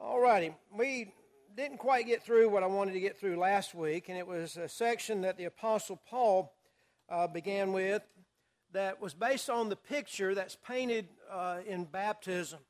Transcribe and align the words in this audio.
All 0.00 0.20
righty. 0.20 0.54
We 0.72 1.12
didn't 1.56 1.78
quite 1.78 2.06
get 2.06 2.22
through 2.22 2.50
what 2.50 2.62
I 2.62 2.66
wanted 2.66 2.92
to 2.92 3.00
get 3.00 3.18
through 3.18 3.36
last 3.36 3.74
week, 3.74 4.08
and 4.08 4.16
it 4.16 4.24
was 4.24 4.56
a 4.56 4.68
section 4.68 5.22
that 5.22 5.36
the 5.36 5.46
Apostle 5.46 6.00
Paul 6.08 6.54
uh, 7.08 7.26
began 7.26 7.72
with 7.72 8.02
that 8.72 9.02
was 9.02 9.12
based 9.12 9.50
on 9.50 9.68
the 9.68 9.74
picture 9.74 10.36
that's 10.36 10.54
painted 10.54 11.08
uh, 11.28 11.58
in 11.66 11.84
baptism. 11.84 12.60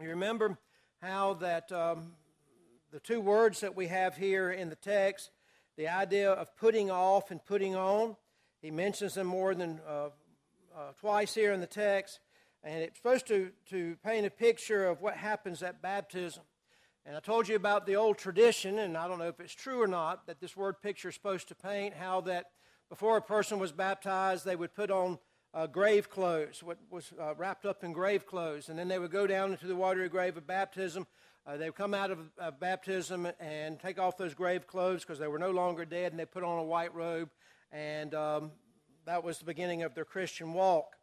You 0.00 0.08
remember 0.08 0.56
how 1.02 1.34
that 1.34 1.70
um, 1.72 2.12
the 2.90 3.00
two 3.00 3.20
words 3.20 3.60
that 3.60 3.76
we 3.76 3.88
have 3.88 4.16
here 4.16 4.50
in 4.50 4.70
the 4.70 4.76
text, 4.76 5.32
the 5.76 5.88
idea 5.88 6.32
of 6.32 6.56
putting 6.56 6.90
off 6.90 7.30
and 7.30 7.44
putting 7.44 7.76
on, 7.76 8.16
he 8.62 8.70
mentions 8.70 9.12
them 9.12 9.26
more 9.26 9.54
than 9.54 9.78
uh, 9.86 10.08
uh 10.74 10.92
twice 10.98 11.34
here 11.34 11.52
in 11.52 11.60
the 11.60 11.66
text. 11.66 12.20
And 12.66 12.82
it's 12.82 12.96
supposed 12.96 13.28
to, 13.28 13.52
to 13.70 13.96
paint 14.04 14.26
a 14.26 14.30
picture 14.30 14.88
of 14.88 15.00
what 15.00 15.14
happens 15.14 15.62
at 15.62 15.80
baptism. 15.80 16.42
And 17.04 17.16
I 17.16 17.20
told 17.20 17.46
you 17.46 17.54
about 17.54 17.86
the 17.86 17.94
old 17.94 18.18
tradition, 18.18 18.80
and 18.80 18.96
I 18.96 19.06
don't 19.06 19.20
know 19.20 19.28
if 19.28 19.38
it's 19.38 19.54
true 19.54 19.80
or 19.80 19.86
not, 19.86 20.26
that 20.26 20.40
this 20.40 20.56
word 20.56 20.82
picture 20.82 21.08
is 21.08 21.14
supposed 21.14 21.46
to 21.46 21.54
paint 21.54 21.94
how 21.94 22.22
that 22.22 22.46
before 22.88 23.18
a 23.18 23.22
person 23.22 23.60
was 23.60 23.70
baptized, 23.70 24.44
they 24.44 24.56
would 24.56 24.74
put 24.74 24.90
on 24.90 25.20
uh, 25.54 25.68
grave 25.68 26.10
clothes, 26.10 26.60
what 26.60 26.78
was 26.90 27.12
uh, 27.20 27.36
wrapped 27.36 27.66
up 27.66 27.84
in 27.84 27.92
grave 27.92 28.26
clothes, 28.26 28.68
and 28.68 28.76
then 28.76 28.88
they 28.88 28.98
would 28.98 29.12
go 29.12 29.28
down 29.28 29.52
into 29.52 29.68
the 29.68 29.76
watery 29.76 30.08
grave 30.08 30.36
of 30.36 30.44
baptism. 30.44 31.06
Uh, 31.46 31.56
they 31.56 31.66
would 31.66 31.76
come 31.76 31.94
out 31.94 32.10
of, 32.10 32.18
baptism 32.58 33.28
and 33.38 33.78
take 33.78 34.00
off 34.00 34.16
those 34.16 34.34
grave 34.34 34.66
clothes 34.66 35.02
because 35.02 35.20
they 35.20 35.28
were 35.28 35.38
no 35.38 35.52
longer 35.52 35.84
dead, 35.84 36.10
and 36.10 36.18
they 36.18 36.26
put 36.26 36.42
on 36.42 36.58
a 36.58 36.64
white 36.64 36.92
robe, 36.92 37.30
and 37.70 38.12
um, 38.12 38.50
that 39.04 39.22
was 39.22 39.38
the 39.38 39.44
beginning 39.44 39.84
of 39.84 39.94
their 39.94 40.04
Christian 40.04 40.52
walk. 40.52 40.96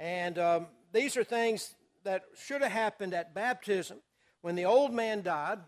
And 0.00 0.38
um, 0.38 0.66
these 0.92 1.18
are 1.18 1.22
things 1.22 1.74
that 2.04 2.22
should 2.34 2.62
have 2.62 2.72
happened 2.72 3.12
at 3.12 3.34
baptism 3.34 3.98
when 4.40 4.54
the 4.54 4.64
old 4.64 4.94
man 4.94 5.20
died. 5.20 5.58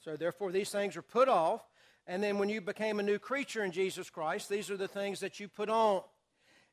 So, 0.00 0.16
therefore, 0.16 0.50
these 0.50 0.70
things 0.70 0.96
are 0.96 1.02
put 1.02 1.28
off. 1.28 1.62
And 2.06 2.22
then 2.22 2.38
when 2.38 2.48
you 2.48 2.62
became 2.62 2.98
a 2.98 3.02
new 3.02 3.18
creature 3.18 3.62
in 3.62 3.72
Jesus 3.72 4.08
Christ, 4.08 4.48
these 4.48 4.70
are 4.70 4.78
the 4.78 4.88
things 4.88 5.20
that 5.20 5.38
you 5.38 5.48
put 5.48 5.68
on. 5.68 6.02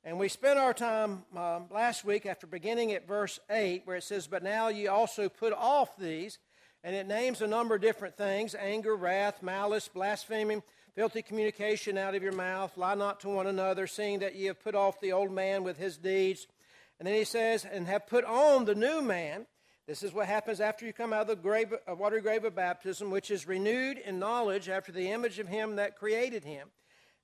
And 0.05 0.19
we 0.19 0.29
spent 0.29 0.57
our 0.57 0.73
time 0.73 1.23
um, 1.35 1.65
last 1.69 2.05
week 2.05 2.25
after 2.25 2.47
beginning 2.47 2.93
at 2.93 3.07
verse 3.07 3.39
8, 3.49 3.81
where 3.83 3.97
it 3.97 4.03
says, 4.03 4.27
But 4.27 4.41
now 4.41 4.69
ye 4.69 4.87
also 4.87 5.27
put 5.27 5.53
off 5.53 5.97
these. 5.97 6.39
And 6.83 6.95
it 6.95 7.07
names 7.07 7.41
a 7.41 7.47
number 7.47 7.75
of 7.75 7.81
different 7.81 8.15
things 8.15 8.55
anger, 8.55 8.95
wrath, 8.95 9.43
malice, 9.43 9.89
blaspheming, 9.89 10.63
filthy 10.95 11.21
communication 11.21 11.97
out 11.97 12.15
of 12.15 12.23
your 12.23 12.31
mouth. 12.31 12.77
Lie 12.77 12.95
not 12.95 13.19
to 13.19 13.29
one 13.29 13.47
another, 13.47 13.85
seeing 13.85 14.19
that 14.19 14.35
ye 14.35 14.45
have 14.45 14.63
put 14.63 14.75
off 14.75 15.01
the 15.01 15.11
old 15.11 15.31
man 15.31 15.65
with 15.65 15.77
his 15.77 15.97
deeds 15.97 16.47
and 17.01 17.07
then 17.07 17.15
he 17.15 17.23
says, 17.23 17.65
and 17.65 17.87
have 17.87 18.05
put 18.05 18.23
on 18.25 18.65
the 18.65 18.75
new 18.75 19.01
man. 19.01 19.47
This 19.87 20.03
is 20.03 20.13
what 20.13 20.27
happens 20.27 20.61
after 20.61 20.85
you 20.85 20.93
come 20.93 21.13
out 21.13 21.21
of 21.21 21.27
the 21.29 21.35
grave, 21.35 21.73
uh, 21.73 21.95
watery 21.95 22.21
grave 22.21 22.45
of 22.45 22.53
baptism, 22.53 23.09
which 23.09 23.31
is 23.31 23.47
renewed 23.47 23.97
in 23.97 24.19
knowledge 24.19 24.69
after 24.69 24.91
the 24.91 25.09
image 25.09 25.39
of 25.39 25.47
him 25.47 25.77
that 25.77 25.97
created 25.97 26.43
him. 26.43 26.67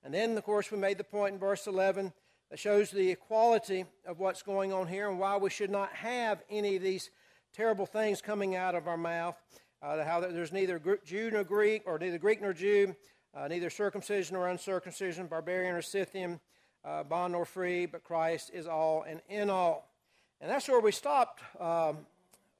And 0.03 0.11
then, 0.11 0.35
of 0.35 0.43
course, 0.43 0.71
we 0.71 0.79
made 0.79 0.97
the 0.97 1.03
point 1.03 1.33
in 1.33 1.39
verse 1.39 1.67
11 1.67 2.11
that 2.49 2.57
shows 2.57 2.89
the 2.89 3.11
equality 3.11 3.85
of 4.03 4.17
what's 4.17 4.41
going 4.41 4.73
on 4.73 4.87
here 4.87 5.11
and 5.11 5.19
why 5.19 5.37
we 5.37 5.51
should 5.51 5.69
not 5.69 5.93
have 5.93 6.41
any 6.49 6.77
of 6.77 6.81
these 6.81 7.11
terrible 7.53 7.85
things 7.85 8.19
coming 8.19 8.55
out 8.55 8.73
of 8.73 8.87
our 8.87 8.97
mouth. 8.97 9.35
Uh, 9.83 10.03
how 10.03 10.21
there's 10.21 10.51
neither 10.51 10.81
Jew 11.05 11.29
nor 11.29 11.43
Greek, 11.43 11.83
or 11.85 11.99
neither 11.99 12.17
Greek 12.17 12.41
nor 12.41 12.51
Jew, 12.51 12.95
uh, 13.35 13.47
neither 13.47 13.69
circumcision 13.69 14.37
nor 14.37 14.47
uncircumcision, 14.47 15.27
barbarian 15.27 15.75
or 15.75 15.83
Scythian, 15.83 16.39
uh, 16.87 17.03
bond 17.03 17.33
nor 17.33 17.45
free, 17.45 17.85
but 17.85 18.03
Christ 18.03 18.51
is 18.53 18.67
all 18.67 19.03
and 19.07 19.21
in 19.29 19.49
all. 19.49 19.89
And 20.39 20.49
that's 20.49 20.67
where 20.67 20.79
we 20.79 20.91
stopped 20.91 21.41
um, 21.59 21.99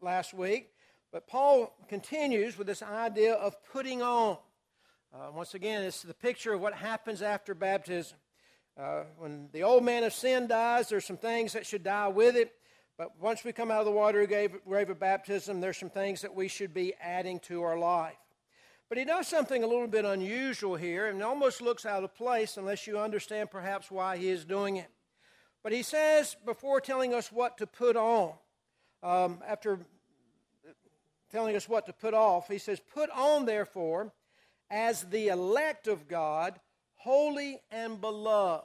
last 0.02 0.34
week. 0.34 0.72
But 1.12 1.28
Paul 1.28 1.74
continues 1.88 2.58
with 2.58 2.68
this 2.68 2.84
idea 2.84 3.34
of 3.34 3.56
putting 3.72 4.02
on. 4.02 4.38
Uh, 5.14 5.32
once 5.34 5.54
again, 5.54 5.84
it's 5.84 6.02
the 6.02 6.14
picture 6.14 6.54
of 6.54 6.62
what 6.62 6.74
happens 6.74 7.22
after 7.22 7.56
baptism. 7.56 8.18
Uh, 8.78 9.04
when 9.18 9.48
the 9.54 9.64
old 9.64 9.84
man 9.84 10.04
of 10.04 10.14
sin 10.14 10.48
dies, 10.48 10.90
there's 10.90 11.06
some 11.06 11.18
things 11.18 11.54
that 11.54 11.66
should 11.66 11.84
die 11.84 12.10
with 12.10 12.36
it. 12.36 12.54
But 12.98 13.12
once 13.22 13.44
we 13.44 13.54
come 13.54 13.72
out 13.72 13.80
of 13.80 13.86
the 13.86 13.92
water 13.92 14.26
grave, 14.28 14.56
grave 14.68 14.90
of 14.90 15.00
baptism, 15.00 15.62
there's 15.62 15.78
some 15.78 15.90
things 15.90 16.22
that 16.22 16.36
we 16.36 16.48
should 16.48 16.74
be 16.74 16.94
adding 17.02 17.40
to 17.42 17.64
our 17.64 17.78
life. 17.78 18.18
But 18.90 18.98
he 18.98 19.06
does 19.06 19.28
something 19.28 19.64
a 19.64 19.68
little 19.68 19.88
bit 19.88 20.06
unusual 20.06 20.76
here, 20.76 21.08
and 21.08 21.22
almost 21.22 21.62
looks 21.62 21.86
out 21.86 22.04
of 22.04 22.16
place 22.16 22.56
unless 22.56 22.88
you 22.88 22.98
understand 22.98 23.52
perhaps 23.52 23.92
why 23.92 24.18
he 24.18 24.30
is 24.30 24.46
doing 24.46 24.78
it. 24.78 24.90
But 25.62 25.74
he 25.74 25.84
says, 25.84 26.36
before 26.46 26.80
telling 26.80 27.14
us 27.14 27.32
what 27.32 27.58
to 27.58 27.68
put 27.68 27.98
on, 27.98 28.34
um, 29.04 29.40
after 29.46 29.80
telling 31.32 31.56
us 31.56 31.68
what 31.68 31.86
to 31.88 31.94
put 31.94 32.14
off, 32.14 32.48
he 32.48 32.58
says, 32.58 32.80
Put 32.80 33.10
on, 33.10 33.46
therefore, 33.46 34.14
as 34.70 35.04
the 35.04 35.28
elect 35.28 35.88
of 35.88 36.08
God, 36.08 36.60
holy 36.96 37.60
and 37.70 38.00
beloved. 38.00 38.64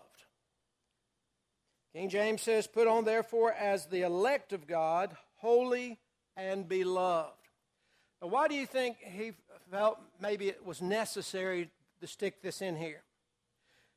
King 1.93 2.09
James 2.09 2.43
says, 2.43 2.67
Put 2.67 2.87
on, 2.87 3.05
therefore, 3.05 3.53
as 3.53 3.87
the 3.87 4.03
elect 4.03 4.53
of 4.53 4.67
God, 4.67 5.17
holy 5.37 5.99
and 6.37 6.69
beloved. 6.69 7.33
Now, 8.23 8.29
why 8.29 8.47
do 8.47 8.55
you 8.55 8.67
think 8.67 8.99
he 9.01 9.33
felt 9.73 9.99
maybe 10.21 10.49
it 10.49 10.67
was 10.67 10.83
necessary 10.83 11.71
to 11.99 12.07
stick 12.07 12.43
this 12.43 12.61
in 12.61 12.77
here? 12.77 13.03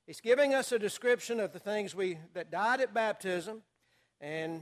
He's 0.07 0.21
giving 0.21 0.53
us 0.53 0.71
a 0.71 0.79
description 0.79 1.41
of 1.41 1.51
the 1.51 1.59
things 1.59 1.93
we 1.93 2.17
that 2.33 2.49
died 2.49 2.79
at 2.79 2.93
baptism, 2.93 3.61
and 4.21 4.61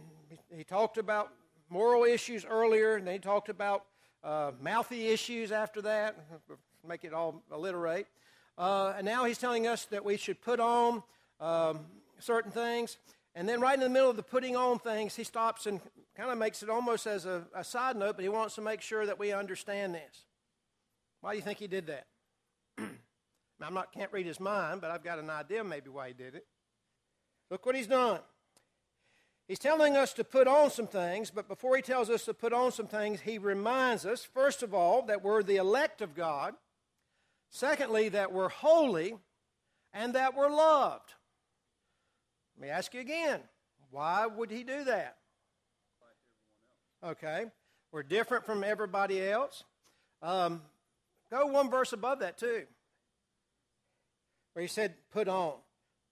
he 0.50 0.64
talked 0.64 0.98
about 0.98 1.32
moral 1.70 2.04
issues 2.04 2.46
earlier, 2.46 2.96
and 2.96 3.06
then 3.06 3.14
he 3.14 3.20
talked 3.20 3.50
about 3.50 3.86
uh, 4.24 4.54
mouthy 4.60 5.10
issues 5.10 5.52
after 5.52 5.84
that. 5.84 6.18
Make 6.88 7.04
it 7.04 7.14
all 7.14 7.44
alliterate. 7.52 8.08
Uh, 8.58 8.94
and 8.98 9.06
now 9.06 9.26
he's 9.26 9.38
telling 9.38 9.68
us 9.68 9.86
that 9.86 10.04
we 10.04 10.18
should 10.18 10.42
put 10.42 10.60
on 10.60 11.04
um, 11.40 11.82
certain 12.18 12.52
things. 12.52 12.98
And 13.36 13.48
then, 13.48 13.62
right 13.62 13.76
in 13.76 13.82
the 13.82 13.90
middle 13.90 14.10
of 14.10 14.16
the 14.16 14.24
putting 14.24 14.56
on 14.56 14.80
things, 14.80 15.16
he 15.16 15.24
stops 15.24 15.68
and 15.68 15.80
kind 16.18 16.32
of 16.32 16.40
makes 16.40 16.64
it 16.64 16.72
almost 16.72 17.06
as 17.06 17.28
a, 17.28 17.46
a 17.56 17.64
side 17.64 17.98
note, 17.98 18.16
but 18.16 18.24
he 18.24 18.30
wants 18.30 18.56
to 18.56 18.62
make 18.62 18.82
sure 18.82 19.06
that 19.06 19.20
we 19.20 19.32
understand 19.32 19.94
this. 19.94 20.26
Why 21.24 21.32
do 21.32 21.38
you 21.38 21.42
think 21.42 21.60
he 21.60 21.68
did 21.68 21.88
that? 21.88 22.06
I'm 22.78 23.74
not 23.74 23.94
can't 23.94 24.12
read 24.12 24.26
his 24.26 24.42
mind, 24.42 24.82
but 24.82 24.92
I've 24.92 25.06
got 25.06 25.20
an 25.20 25.30
idea 25.30 25.64
maybe 25.64 25.90
why 25.90 26.10
he 26.10 26.14
did 26.14 26.36
it. 26.36 26.46
Look 27.50 27.66
what 27.66 27.76
he's 27.76 27.88
done. 27.88 28.20
He's 29.48 29.58
telling 29.58 29.96
us 29.96 30.12
to 30.16 30.26
put 30.26 30.50
on 30.50 30.70
some 30.70 30.86
things, 30.86 31.32
but 31.32 31.48
before 31.48 31.78
he 31.78 31.82
tells 31.82 32.10
us 32.10 32.26
to 32.26 32.34
put 32.34 32.52
on 32.52 32.74
some 32.74 32.88
things, 32.88 33.22
he 33.22 33.38
reminds 33.38 34.06
us, 34.06 34.26
first 34.26 34.64
of 34.64 34.74
all, 34.74 35.06
that 35.06 35.24
we're 35.24 35.44
the 35.44 35.56
elect 35.56 36.02
of 36.02 36.14
God. 36.14 36.56
Secondly, 37.50 38.10
that 38.10 38.34
we're 38.34 38.50
holy 38.50 39.16
and 39.94 40.16
that 40.16 40.36
we're 40.36 40.50
loved. 40.50 41.14
Let 42.58 42.68
me 42.68 42.70
ask 42.70 42.94
you 42.94 43.00
again 43.00 43.40
why 43.92 44.26
would 44.26 44.52
he 44.52 44.66
do 44.66 44.84
that? 44.84 45.16
Okay. 47.02 47.46
We're 47.94 48.04
different 48.04 48.46
from 48.46 48.66
everybody 48.66 49.26
else. 49.26 49.64
Um, 50.22 50.62
go 51.34 51.48
one 51.48 51.70
verse 51.70 51.94
above 51.94 52.20
that, 52.20 52.38
too, 52.38 52.64
where 54.54 54.62
he 54.62 54.68
said, 54.68 54.96
put 55.12 55.28
on. 55.28 55.54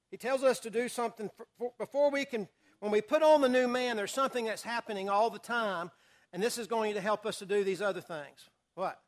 He 0.09 0.17
tells 0.17 0.43
us 0.43 0.59
to 0.61 0.69
do 0.69 0.89
something 0.89 1.29
for, 1.35 1.47
for, 1.57 1.71
before 1.77 2.11
we 2.11 2.25
can, 2.25 2.47
when 2.79 2.91
we 2.91 3.01
put 3.01 3.23
on 3.23 3.41
the 3.41 3.49
new 3.49 3.67
man, 3.67 3.95
there's 3.95 4.11
something 4.11 4.45
that's 4.45 4.63
happening 4.63 5.09
all 5.09 5.29
the 5.29 5.39
time, 5.39 5.91
and 6.33 6.41
this 6.41 6.57
is 6.57 6.67
going 6.67 6.93
to 6.95 7.01
help 7.01 7.25
us 7.25 7.39
to 7.39 7.45
do 7.45 7.63
these 7.63 7.81
other 7.81 8.01
things. 8.01 8.49
What? 8.75 8.99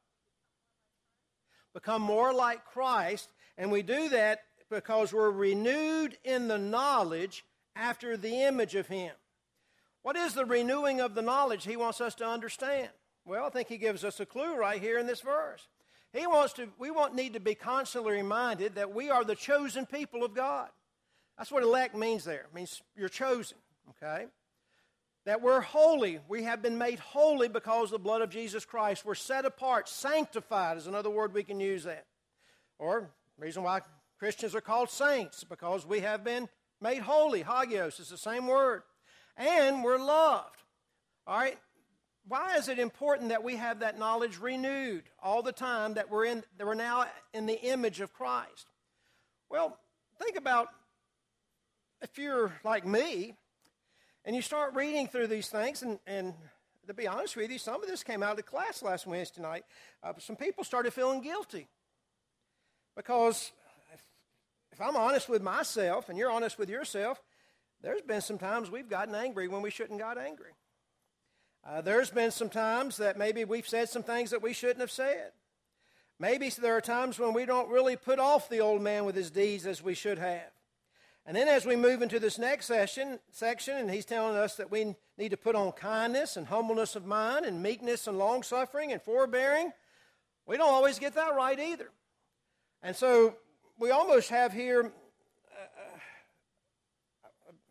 Become 1.74 2.02
more 2.02 2.34
like 2.34 2.66
Christ, 2.66 3.30
and 3.58 3.72
we 3.72 3.82
do 3.82 4.10
that 4.10 4.44
because 4.70 5.12
we're 5.14 5.32
renewed 5.32 6.18
in 6.24 6.48
the 6.48 6.58
knowledge 6.58 7.44
after 7.76 8.16
the 8.16 8.44
image 8.44 8.76
of 8.76 8.88
Him. 8.88 9.14
What 10.04 10.18
is 10.18 10.34
the 10.34 10.46
renewing 10.46 11.00
of 11.00 11.16
the 11.16 11.22
knowledge 11.22 11.64
he 11.64 11.78
wants 11.78 12.02
us 12.02 12.14
to 12.16 12.28
understand? 12.28 12.90
Well, 13.26 13.46
I 13.46 13.50
think 13.50 13.70
he 13.70 13.78
gives 13.78 14.04
us 14.04 14.20
a 14.20 14.26
clue 14.26 14.56
right 14.56 14.82
here 14.82 15.00
in 15.00 15.08
this 15.08 15.22
verse. 15.22 15.68
He 16.14 16.28
wants 16.28 16.54
to, 16.54 16.68
we 16.78 16.92
want 16.92 17.16
need 17.16 17.34
to 17.34 17.40
be 17.40 17.56
constantly 17.56 18.14
reminded 18.14 18.76
that 18.76 18.94
we 18.94 19.10
are 19.10 19.24
the 19.24 19.36
chosen 19.36 19.86
people 19.86 20.24
of 20.24 20.36
God. 20.36 20.70
That's 21.38 21.52
what 21.52 21.64
elect 21.64 21.96
means 21.96 22.24
there. 22.24 22.42
It 22.42 22.54
means 22.54 22.82
you're 22.96 23.10
chosen, 23.10 23.58
okay? 23.90 24.28
That 25.26 25.42
we're 25.42 25.62
holy. 25.62 26.20
We 26.28 26.44
have 26.44 26.62
been 26.62 26.78
made 26.78 27.00
holy 27.00 27.48
because 27.48 27.86
of 27.86 27.92
the 27.92 28.00
blood 28.00 28.22
of 28.22 28.30
Jesus 28.30 28.64
Christ. 28.64 29.04
We're 29.04 29.16
set 29.16 29.46
apart. 29.46 29.90
Sanctified 29.90 30.78
is 30.78 30.86
another 30.86 31.10
word 31.10 31.34
we 31.34 31.44
can 31.44 31.60
use 31.60 31.86
that. 31.86 32.06
Or 32.78 33.10
reason 33.40 33.64
why 33.64 33.82
Christians 34.20 34.54
are 34.54 34.62
called 34.62 34.90
saints, 34.90 35.44
because 35.44 35.86
we 35.86 36.02
have 36.02 36.24
been 36.24 36.48
made 36.80 37.02
holy. 37.02 37.42
Hagios 37.42 38.00
is 38.00 38.10
the 38.10 38.18
same 38.18 38.46
word 38.46 38.84
and 39.38 39.84
we're 39.84 39.98
loved. 39.98 40.62
All 41.26 41.38
right? 41.38 41.58
Why 42.28 42.56
is 42.56 42.70
it 42.70 42.80
important 42.80 43.30
that 43.30 43.44
we 43.44 43.58
have 43.58 43.80
that 43.80 44.00
knowledge 44.00 44.40
renewed 44.40 45.04
all 45.22 45.42
the 45.42 45.52
time 45.52 45.96
that 45.96 46.10
we're 46.10 46.26
in 46.26 46.44
that 46.58 46.66
we're 46.66 46.74
now 46.74 47.06
in 47.34 47.46
the 47.46 47.60
image 47.62 48.00
of 48.00 48.14
Christ? 48.14 48.68
Well, 49.50 49.78
think 50.20 50.38
about 50.38 50.70
if 52.02 52.18
you're 52.18 52.54
like 52.64 52.86
me 52.86 53.34
and 54.24 54.36
you 54.36 54.42
start 54.42 54.74
reading 54.76 55.08
through 55.08 55.28
these 55.28 55.50
things 55.50 55.82
and, 55.82 56.00
and 56.08 56.34
to 56.88 56.94
be 56.94 57.08
honest 57.08 57.36
with 57.36 57.52
you, 57.52 57.58
some 57.58 57.82
of 57.84 57.90
this 57.90 58.04
came 58.04 58.24
out 58.24 58.32
of 58.32 58.38
the 58.38 58.44
class 58.44 58.82
last 58.82 59.06
Wednesday 59.06 59.42
night. 59.42 59.64
Uh, 60.02 60.14
some 60.18 60.36
people 60.36 60.64
started 60.64 60.94
feeling 60.94 61.22
guilty 61.22 61.68
because 62.96 63.52
if, 63.94 64.02
if 64.72 64.82
I'm 64.82 64.96
honest 64.96 65.28
with 65.28 65.42
myself 65.42 66.08
and 66.08 66.18
you're 66.18 66.32
honest 66.32 66.58
with 66.58 66.70
yourself, 66.70 67.22
there's 67.82 68.02
been 68.02 68.22
some 68.22 68.38
times 68.38 68.72
we've 68.72 68.90
gotten 68.90 69.14
angry 69.14 69.50
when 69.50 69.62
we 69.62 69.72
shouldn't 69.72 70.00
got 70.00 70.18
angry. 70.18 70.52
Uh, 71.66 71.82
there's 71.82 72.10
been 72.10 72.32
some 72.32 72.50
times 72.50 72.98
that 72.98 73.18
maybe 73.18 73.46
we've 73.46 73.68
said 73.68 73.88
some 73.88 74.04
things 74.04 74.32
that 74.32 74.42
we 74.42 74.52
shouldn't 74.52 74.82
have 74.82 74.92
said. 74.92 75.32
Maybe 76.20 76.50
there 76.50 76.76
are 76.76 76.82
times 76.82 77.18
when 77.18 77.34
we 77.34 77.46
don't 77.46 77.70
really 77.70 77.96
put 77.96 78.20
off 78.20 78.50
the 78.50 78.60
old 78.60 78.82
man 78.82 79.06
with 79.06 79.16
his 79.16 79.32
deeds 79.32 79.66
as 79.66 79.82
we 79.82 79.94
should 79.94 80.18
have. 80.18 80.52
And 81.26 81.38
then 81.38 81.48
as 81.48 81.66
we 81.66 81.78
move 81.78 82.02
into 82.02 82.20
this 82.20 82.38
next 82.38 82.66
session, 82.66 83.20
section, 83.32 83.78
and 83.78 83.90
he's 83.90 84.04
telling 84.04 84.36
us 84.36 84.56
that 84.58 84.70
we 84.70 84.96
need 85.18 85.30
to 85.30 85.38
put 85.38 85.56
on 85.56 85.72
kindness 85.72 86.36
and 86.36 86.48
humbleness 86.48 86.98
of 86.98 87.06
mind 87.06 87.46
and 87.46 87.64
meekness 87.64 88.08
and 88.08 88.18
long 88.18 88.44
suffering 88.44 88.92
and 88.92 89.02
forbearing, 89.02 89.72
we 90.46 90.58
don't 90.58 90.74
always 90.74 91.00
get 91.00 91.16
that 91.16 91.34
right 91.34 91.58
either. 91.58 91.90
And 92.82 92.94
so 92.94 93.38
we 93.80 93.92
almost 93.92 94.30
have 94.30 94.52
here, 94.52 94.92
uh, 95.52 95.98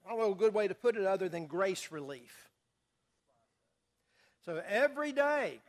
I 0.06 0.08
don't 0.08 0.18
know 0.18 0.32
a 0.32 0.34
good 0.34 0.54
way 0.54 0.66
to 0.66 0.74
put 0.74 0.96
it 0.96 1.04
other 1.04 1.28
than 1.28 1.46
grace 1.46 1.92
relief. 1.92 2.48
So 4.44 4.60
every 4.68 5.12
day, 5.12 5.60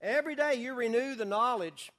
every 0.00 0.34
day 0.34 0.54
you 0.54 0.74
renew 0.74 1.14
the 1.14 1.26
knowledge 1.26 1.92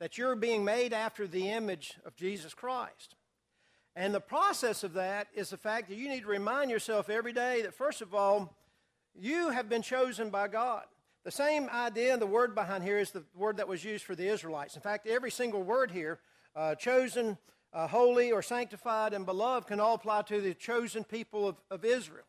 that 0.00 0.18
you're 0.18 0.34
being 0.34 0.64
made 0.64 0.92
after 0.92 1.28
the 1.28 1.50
image 1.50 1.94
of 2.04 2.16
Jesus 2.16 2.54
Christ. 2.54 3.14
And 3.94 4.12
the 4.12 4.20
process 4.20 4.82
of 4.82 4.94
that 4.94 5.28
is 5.32 5.50
the 5.50 5.56
fact 5.56 5.88
that 5.88 5.96
you 5.96 6.08
need 6.08 6.22
to 6.22 6.28
remind 6.28 6.72
yourself 6.72 7.08
every 7.08 7.32
day 7.32 7.62
that, 7.62 7.74
first 7.74 8.02
of 8.02 8.14
all, 8.14 8.56
you 9.14 9.50
have 9.50 9.68
been 9.68 9.82
chosen 9.82 10.30
by 10.30 10.48
God. 10.48 10.82
The 11.24 11.30
same 11.30 11.68
idea 11.70 12.12
and 12.12 12.20
the 12.20 12.26
word 12.26 12.56
behind 12.56 12.82
here 12.82 12.98
is 12.98 13.12
the 13.12 13.22
word 13.36 13.58
that 13.58 13.68
was 13.68 13.84
used 13.84 14.04
for 14.04 14.16
the 14.16 14.26
Israelites. 14.26 14.74
In 14.74 14.82
fact, 14.82 15.06
every 15.06 15.30
single 15.30 15.62
word 15.62 15.92
here, 15.92 16.18
uh, 16.56 16.74
chosen, 16.74 17.38
uh, 17.72 17.86
holy, 17.86 18.32
or 18.32 18.42
sanctified, 18.42 19.12
and 19.12 19.24
beloved, 19.24 19.68
can 19.68 19.78
all 19.78 19.94
apply 19.94 20.22
to 20.22 20.40
the 20.40 20.54
chosen 20.54 21.04
people 21.04 21.46
of, 21.46 21.56
of 21.70 21.84
Israel. 21.84 22.24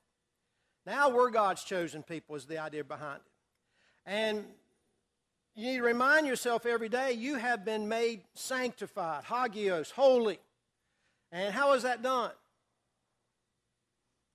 Now 0.85 1.09
we're 1.09 1.30
God's 1.30 1.63
chosen 1.63 2.03
people, 2.03 2.35
is 2.35 2.45
the 2.45 2.57
idea 2.57 2.83
behind 2.83 3.21
it. 3.25 3.31
And 4.06 4.45
you 5.56 5.68
need 5.68 5.77
to 5.77 5.83
remind 5.83 6.27
yourself 6.27 6.65
every 6.65 6.89
day 6.89 7.13
you 7.13 7.35
have 7.35 7.63
been 7.63 7.88
made 7.88 8.21
sanctified, 8.33 9.24
hagios, 9.24 9.91
holy. 9.91 10.39
And 11.31 11.53
how 11.53 11.74
is 11.74 11.83
that 11.83 12.01
done? 12.01 12.31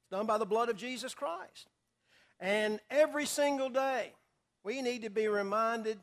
It's 0.00 0.10
done 0.10 0.26
by 0.26 0.38
the 0.38 0.46
blood 0.46 0.68
of 0.68 0.76
Jesus 0.76 1.14
Christ. 1.14 1.68
And 2.40 2.80
every 2.90 3.26
single 3.26 3.68
day, 3.68 4.12
we 4.64 4.80
need 4.80 5.02
to 5.02 5.10
be 5.10 5.28
reminded 5.28 5.98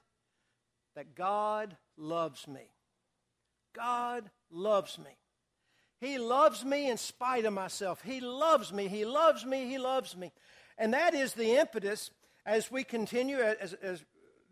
that 0.95 1.15
God 1.15 1.75
loves 1.97 2.47
me. 2.47 2.71
God 3.73 4.29
loves 4.51 4.97
me. 4.97 5.17
He 5.99 6.17
loves 6.17 6.65
me 6.65 6.89
in 6.89 6.97
spite 6.97 7.45
of 7.45 7.53
myself. 7.53 8.01
He 8.01 8.19
loves 8.19 8.73
me. 8.73 8.87
He 8.87 9.05
loves 9.05 9.45
me. 9.45 9.65
He 9.65 9.77
loves 9.77 10.15
me. 10.15 10.31
And 10.77 10.93
that 10.93 11.13
is 11.13 11.33
the 11.33 11.57
impetus 11.57 12.11
as 12.45 12.69
we 12.69 12.83
continue, 12.83 13.37
as, 13.37 13.73
as 13.73 14.03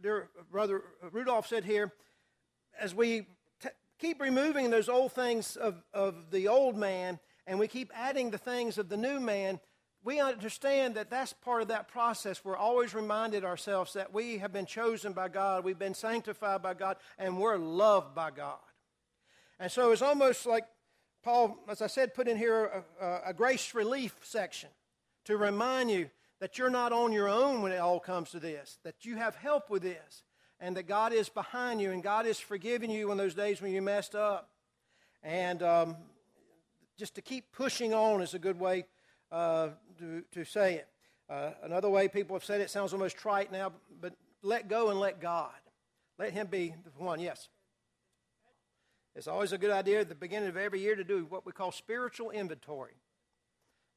dear 0.01 0.30
Brother 0.51 0.81
Rudolph 1.12 1.48
said 1.48 1.66
here, 1.66 1.92
as 2.80 2.95
we 2.95 3.28
keep 4.00 4.22
removing 4.22 4.69
those 4.69 4.90
old 4.90 5.12
things 5.12 5.56
of, 5.56 5.81
of 5.94 6.31
the 6.31 6.48
old 6.48 6.75
man 6.75 7.19
and 7.45 7.60
we 7.60 7.68
keep 7.68 7.92
adding 7.94 8.31
the 8.31 8.38
things 8.38 8.78
of 8.78 8.90
the 8.90 8.98
new 8.98 9.19
man, 9.19 9.60
we 10.04 10.19
understand 10.19 10.95
that 10.95 11.10
that's 11.10 11.34
part 11.34 11.62
of 11.62 11.69
that 11.69 11.88
process. 11.88 12.44
We're 12.44 12.57
always 12.57 12.94
reminded 12.94 13.45
ourselves 13.45 13.94
that 13.94 14.13
we 14.13 14.40
have 14.40 14.51
been 14.51 14.66
chosen 14.66 15.13
by 15.13 15.30
God, 15.30 15.63
we've 15.63 15.80
been 15.80 15.94
sanctified 15.94 16.62
by 16.62 16.74
God, 16.74 16.98
and 17.18 17.38
we're 17.38 17.57
loved 17.57 18.16
by 18.16 18.31
God. 18.31 18.60
And 19.60 19.72
so 19.72 19.92
it's 19.92 20.01
almost 20.01 20.45
like 20.45 20.66
Paul, 21.24 21.58
as 21.70 21.81
I 21.81 21.88
said, 21.88 22.14
put 22.14 22.28
in 22.28 22.38
here 22.38 22.84
a, 23.00 23.22
a 23.28 23.34
grace 23.34 23.74
relief 23.74 24.16
section 24.24 24.70
to 25.25 25.38
remind 25.38 25.90
you 25.90 26.10
that 26.40 26.58
you're 26.58 26.70
not 26.70 26.92
on 26.92 27.14
your 27.14 27.30
own 27.30 27.62
when 27.62 27.72
it 27.72 27.78
all 27.78 28.00
comes 28.00 28.31
to 28.31 28.40
this, 28.40 28.78
that 28.84 29.06
you 29.06 29.16
have 29.16 29.36
help 29.36 29.70
with 29.70 29.81
this 29.81 30.24
and 30.60 30.75
that 30.75 30.88
God 30.88 31.14
is 31.14 31.30
behind 31.30 31.81
you 31.81 31.92
and 31.92 32.04
God 32.04 32.25
is 32.25 32.40
forgiving 32.40 32.92
you 32.92 33.12
in 33.12 33.18
those 33.18 33.34
days 33.34 33.62
when 33.62 33.72
you 33.72 33.81
messed 33.81 34.16
up. 34.16 34.50
And 35.24 35.64
um, 35.64 35.96
just 36.98 37.16
to 37.16 37.22
keep 37.22 37.54
pushing 37.54 37.94
on 37.94 38.22
is 38.22 38.34
a 38.34 38.40
good 38.40 38.60
way 38.60 38.86
uh, 39.31 39.69
to, 40.00 40.24
to 40.31 40.44
say 40.44 40.76
it. 40.76 40.88
Uh, 41.30 41.52
another 41.64 41.90
way 41.90 42.10
people 42.10 42.36
have 42.36 42.44
said 42.44 42.60
it 42.60 42.69
sounds 42.69 42.92
almost 42.92 43.18
trite 43.18 43.52
now, 43.52 43.72
but 44.02 44.14
let 44.42 44.68
go 44.68 44.90
and 44.90 45.00
let 45.00 45.22
God. 45.22 45.52
Let 46.19 46.34
Him 46.34 46.48
be 46.48 46.76
the 46.84 47.04
one. 47.04 47.19
Yes. 47.19 47.48
It's 49.15 49.27
always 49.27 49.51
a 49.51 49.57
good 49.57 49.71
idea 49.71 50.01
at 50.01 50.10
the 50.10 50.15
beginning 50.15 50.50
of 50.50 50.57
every 50.57 50.80
year 50.80 50.95
to 50.95 51.04
do 51.04 51.25
what 51.30 51.45
we 51.45 51.51
call 51.51 51.71
spiritual 51.71 52.31
inventory. 52.31 52.95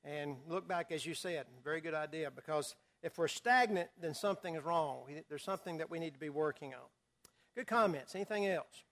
And 0.05 0.37
look 0.49 0.69
back, 0.69 0.93
as 0.93 1.05
you 1.05 1.15
said, 1.15 1.47
very 1.65 1.81
good 1.81 1.95
idea 1.95 2.31
because 2.31 2.77
if 3.03 3.19
we're 3.19 3.29
stagnant, 3.29 3.89
then 4.01 4.15
something 4.15 4.55
is 4.55 4.63
wrong. 4.63 5.05
There's 5.29 5.43
something 5.43 5.79
that 5.79 5.91
we 5.91 5.99
need 5.99 6.13
to 6.15 6.21
be 6.21 6.29
working 6.29 6.75
on. 6.75 6.89
Good 7.55 7.67
comments. 7.67 8.15
Anything 8.15 8.47
else? 8.47 8.85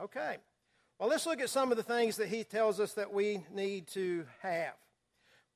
Okay. 0.00 0.36
Well, 0.98 1.08
let's 1.08 1.26
look 1.26 1.40
at 1.40 1.48
some 1.48 1.70
of 1.70 1.76
the 1.76 1.82
things 1.82 2.16
that 2.18 2.28
he 2.28 2.44
tells 2.44 2.78
us 2.78 2.92
that 2.92 3.12
we 3.12 3.44
need 3.52 3.88
to 3.88 4.24
have, 4.40 4.74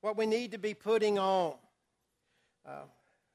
what 0.01 0.17
we 0.17 0.27
need 0.27 0.53
to 0.53 0.59
be 0.59 0.75
putting 0.75 1.19
on. 1.19 1.55
Uh, 2.67 2.83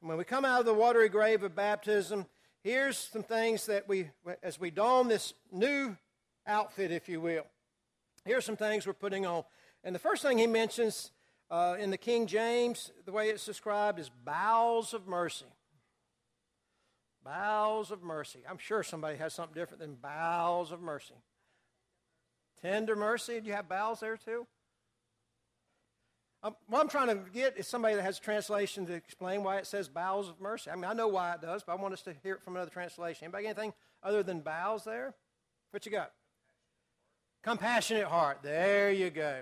when 0.01 0.17
we 0.17 0.23
come 0.23 0.43
out 0.43 0.59
of 0.59 0.65
the 0.65 0.73
watery 0.73 1.09
grave 1.09 1.43
of 1.43 1.55
baptism, 1.55 2.25
here's 2.63 2.97
some 2.97 3.23
things 3.23 3.65
that 3.65 3.87
we, 3.87 4.09
as 4.43 4.59
we 4.59 4.71
don 4.71 5.07
this 5.07 5.33
new 5.51 5.95
outfit, 6.47 6.91
if 6.91 7.09
you 7.09 7.21
will, 7.21 7.45
here's 8.25 8.45
some 8.45 8.57
things 8.57 8.85
we're 8.85 8.93
putting 8.93 9.25
on. 9.25 9.43
And 9.83 9.95
the 9.95 9.99
first 9.99 10.21
thing 10.21 10.37
he 10.37 10.47
mentions 10.47 11.11
uh, 11.49 11.75
in 11.79 11.89
the 11.91 11.97
King 11.97 12.27
James, 12.27 12.91
the 13.05 13.11
way 13.11 13.29
it's 13.29 13.45
described 13.45 13.99
is 13.99 14.09
bowels 14.23 14.93
of 14.93 15.07
mercy. 15.07 15.45
Bowels 17.23 17.91
of 17.91 18.01
mercy. 18.01 18.39
I'm 18.49 18.57
sure 18.57 18.83
somebody 18.83 19.17
has 19.17 19.33
something 19.33 19.53
different 19.53 19.81
than 19.81 19.95
bowels 19.95 20.71
of 20.71 20.81
mercy. 20.81 21.13
Tender 22.61 22.95
mercy. 22.95 23.39
Do 23.41 23.47
you 23.47 23.53
have 23.53 23.67
bowels 23.67 23.99
there 23.99 24.17
too? 24.17 24.47
Um, 26.43 26.55
what 26.67 26.81
I'm 26.81 26.89
trying 26.89 27.07
to 27.07 27.21
get 27.31 27.57
is 27.57 27.67
somebody 27.67 27.95
that 27.95 28.01
has 28.01 28.17
a 28.17 28.21
translation 28.21 28.87
to 28.87 28.93
explain 28.93 29.43
why 29.43 29.57
it 29.57 29.67
says 29.67 29.87
bowels 29.87 30.27
of 30.27 30.41
mercy. 30.41 30.71
I 30.71 30.75
mean, 30.75 30.85
I 30.85 30.93
know 30.93 31.07
why 31.07 31.33
it 31.33 31.41
does, 31.41 31.61
but 31.63 31.73
I 31.73 31.75
want 31.75 31.93
us 31.93 32.01
to 32.03 32.15
hear 32.23 32.35
it 32.35 32.41
from 32.43 32.55
another 32.55 32.71
translation. 32.71 33.25
Anybody 33.25 33.45
anything 33.45 33.73
other 34.01 34.23
than 34.23 34.39
bowels 34.39 34.83
there? 34.83 35.13
What 35.69 35.85
you 35.85 35.91
got? 35.91 36.11
Compassionate 37.43 38.05
heart. 38.05 38.39
There 38.41 38.91
you 38.91 39.11
go. 39.11 39.41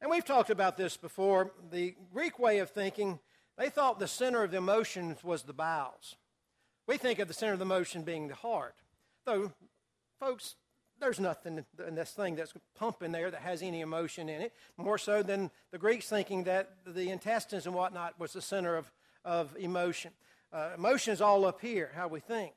And 0.00 0.10
we've 0.10 0.24
talked 0.24 0.50
about 0.50 0.76
this 0.76 0.96
before. 0.96 1.52
The 1.70 1.94
Greek 2.12 2.38
way 2.38 2.58
of 2.58 2.70
thinking, 2.70 3.20
they 3.56 3.68
thought 3.68 4.00
the 4.00 4.08
center 4.08 4.42
of 4.42 4.50
the 4.50 4.56
emotions 4.56 5.22
was 5.22 5.42
the 5.42 5.52
bowels. 5.52 6.16
We 6.88 6.96
think 6.96 7.20
of 7.20 7.28
the 7.28 7.34
center 7.34 7.52
of 7.52 7.60
the 7.60 7.64
emotion 7.64 8.02
being 8.02 8.26
the 8.26 8.34
heart. 8.34 8.74
Though, 9.24 9.52
folks, 10.18 10.56
there's 11.00 11.20
nothing 11.20 11.64
in 11.86 11.94
this 11.94 12.10
thing 12.10 12.36
that's 12.36 12.52
pumping 12.76 13.12
there 13.12 13.30
that 13.30 13.40
has 13.40 13.62
any 13.62 13.80
emotion 13.80 14.28
in 14.28 14.40
it, 14.42 14.52
more 14.76 14.98
so 14.98 15.22
than 15.22 15.50
the 15.70 15.78
Greeks 15.78 16.08
thinking 16.08 16.44
that 16.44 16.70
the 16.86 17.10
intestines 17.10 17.66
and 17.66 17.74
whatnot 17.74 18.18
was 18.18 18.32
the 18.32 18.42
center 18.42 18.76
of, 18.76 18.90
of 19.24 19.56
emotion. 19.58 20.12
Uh, 20.52 20.70
emotion 20.76 21.12
is 21.12 21.20
all 21.20 21.44
up 21.46 21.60
here, 21.60 21.90
how 21.94 22.08
we 22.08 22.20
think. 22.20 22.52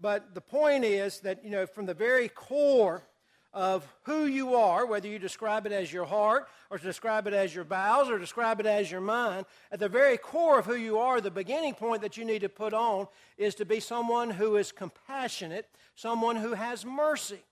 But 0.00 0.34
the 0.34 0.40
point 0.40 0.84
is 0.84 1.20
that, 1.20 1.44
you 1.44 1.50
know, 1.50 1.66
from 1.66 1.86
the 1.86 1.94
very 1.94 2.28
core 2.28 3.04
of 3.52 3.86
who 4.04 4.26
you 4.26 4.54
are, 4.54 4.86
whether 4.86 5.08
you 5.08 5.18
describe 5.18 5.66
it 5.66 5.72
as 5.72 5.92
your 5.92 6.04
heart, 6.04 6.48
or 6.70 6.78
describe 6.78 7.26
it 7.26 7.34
as 7.34 7.54
your 7.54 7.64
bowels, 7.64 8.08
or 8.08 8.18
describe 8.18 8.60
it 8.60 8.66
as 8.66 8.90
your 8.90 9.00
mind, 9.00 9.44
at 9.72 9.80
the 9.80 9.88
very 9.88 10.16
core 10.16 10.58
of 10.58 10.66
who 10.66 10.76
you 10.76 10.98
are, 10.98 11.20
the 11.20 11.30
beginning 11.30 11.74
point 11.74 12.00
that 12.02 12.16
you 12.16 12.24
need 12.24 12.40
to 12.40 12.48
put 12.48 12.72
on 12.72 13.08
is 13.36 13.54
to 13.56 13.64
be 13.64 13.80
someone 13.80 14.30
who 14.30 14.56
is 14.56 14.72
compassionate, 14.72 15.68
someone 15.94 16.36
who 16.36 16.54
has 16.54 16.84
mercy. 16.84 17.42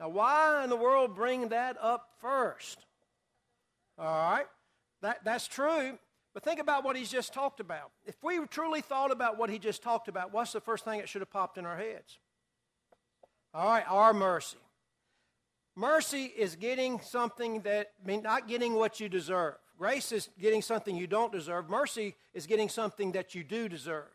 Now, 0.00 0.08
why 0.08 0.62
in 0.62 0.70
the 0.70 0.76
world 0.76 1.14
bring 1.14 1.48
that 1.48 1.76
up 1.80 2.10
first? 2.20 2.78
All 3.98 4.06
right, 4.06 4.46
that, 5.02 5.24
that's 5.24 5.48
true. 5.48 5.98
But 6.34 6.44
think 6.44 6.60
about 6.60 6.84
what 6.84 6.94
he's 6.94 7.10
just 7.10 7.32
talked 7.32 7.58
about. 7.58 7.90
If 8.06 8.14
we 8.22 8.38
truly 8.46 8.80
thought 8.80 9.10
about 9.10 9.38
what 9.38 9.50
he 9.50 9.58
just 9.58 9.82
talked 9.82 10.06
about, 10.06 10.32
what's 10.32 10.52
the 10.52 10.60
first 10.60 10.84
thing 10.84 10.98
that 10.98 11.08
should 11.08 11.20
have 11.22 11.30
popped 11.30 11.58
in 11.58 11.66
our 11.66 11.76
heads? 11.76 12.18
All 13.52 13.66
right, 13.66 13.84
our 13.88 14.14
mercy. 14.14 14.58
Mercy 15.74 16.24
is 16.24 16.54
getting 16.54 17.00
something 17.00 17.62
that, 17.62 17.92
I 18.02 18.06
mean, 18.06 18.22
not 18.22 18.46
getting 18.46 18.74
what 18.74 19.00
you 19.00 19.08
deserve. 19.08 19.54
Grace 19.78 20.12
is 20.12 20.28
getting 20.40 20.60
something 20.60 20.96
you 20.96 21.06
don't 21.06 21.32
deserve. 21.32 21.70
Mercy 21.70 22.14
is 22.34 22.46
getting 22.46 22.68
something 22.68 23.12
that 23.12 23.34
you 23.34 23.44
do 23.44 23.68
deserve. 23.68 24.08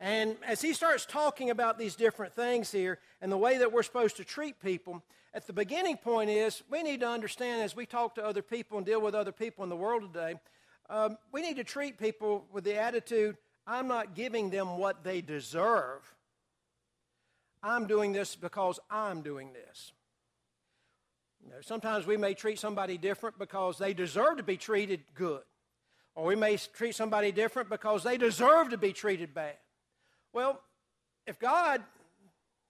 And 0.00 0.36
as 0.46 0.62
he 0.62 0.72
starts 0.72 1.04
talking 1.04 1.50
about 1.50 1.78
these 1.78 1.94
different 1.94 2.34
things 2.34 2.72
here 2.72 2.98
and 3.20 3.30
the 3.30 3.36
way 3.36 3.58
that 3.58 3.70
we're 3.70 3.82
supposed 3.82 4.16
to 4.16 4.24
treat 4.24 4.60
people, 4.60 5.02
at 5.34 5.46
the 5.46 5.52
beginning 5.52 5.98
point 5.98 6.30
is 6.30 6.62
we 6.70 6.82
need 6.82 7.00
to 7.00 7.08
understand 7.08 7.62
as 7.62 7.76
we 7.76 7.84
talk 7.84 8.14
to 8.14 8.24
other 8.24 8.42
people 8.42 8.78
and 8.78 8.86
deal 8.86 9.00
with 9.00 9.14
other 9.14 9.32
people 9.32 9.62
in 9.62 9.70
the 9.70 9.76
world 9.76 10.12
today, 10.12 10.40
Um, 10.88 11.18
we 11.30 11.40
need 11.42 11.56
to 11.56 11.64
treat 11.64 11.98
people 11.98 12.46
with 12.50 12.64
the 12.64 12.76
attitude 12.76 13.36
I'm 13.66 13.86
not 13.86 14.16
giving 14.16 14.50
them 14.50 14.78
what 14.78 15.04
they 15.04 15.20
deserve. 15.20 16.02
I'm 17.62 17.86
doing 17.86 18.12
this 18.12 18.34
because 18.34 18.80
I'm 18.90 19.22
doing 19.22 19.52
this. 19.52 19.92
You 21.44 21.50
know, 21.50 21.60
sometimes 21.60 22.06
we 22.06 22.16
may 22.16 22.34
treat 22.34 22.58
somebody 22.58 22.98
different 22.98 23.38
because 23.38 23.78
they 23.78 23.94
deserve 23.94 24.38
to 24.38 24.42
be 24.42 24.56
treated 24.56 25.02
good. 25.14 25.42
Or 26.14 26.26
we 26.26 26.36
may 26.36 26.56
treat 26.56 26.94
somebody 26.94 27.30
different 27.32 27.70
because 27.70 28.02
they 28.02 28.18
deserve 28.18 28.70
to 28.70 28.78
be 28.78 28.92
treated 28.92 29.32
bad. 29.34 29.56
Well, 30.32 30.60
if 31.26 31.38
God 31.38 31.82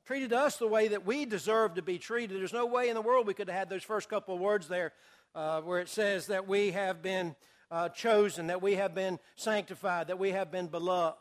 treated 0.06 0.32
us 0.32 0.56
the 0.56 0.66
way 0.66 0.88
that 0.88 1.06
we 1.06 1.24
deserve 1.24 1.74
to 1.74 1.82
be 1.82 1.98
treated, 1.98 2.40
there's 2.40 2.52
no 2.52 2.66
way 2.66 2.88
in 2.88 2.94
the 2.94 3.02
world 3.02 3.26
we 3.26 3.34
could 3.34 3.48
have 3.48 3.58
had 3.58 3.70
those 3.70 3.82
first 3.82 4.08
couple 4.08 4.34
of 4.34 4.40
words 4.40 4.66
there 4.68 4.92
uh, 5.34 5.60
where 5.60 5.80
it 5.80 5.88
says 5.88 6.26
that 6.26 6.48
we 6.48 6.72
have 6.72 7.02
been 7.02 7.36
uh, 7.70 7.88
chosen, 7.90 8.48
that 8.48 8.62
we 8.62 8.74
have 8.74 8.94
been 8.94 9.18
sanctified, 9.36 10.08
that 10.08 10.18
we 10.18 10.30
have 10.30 10.50
been 10.50 10.66
beloved. 10.66 11.16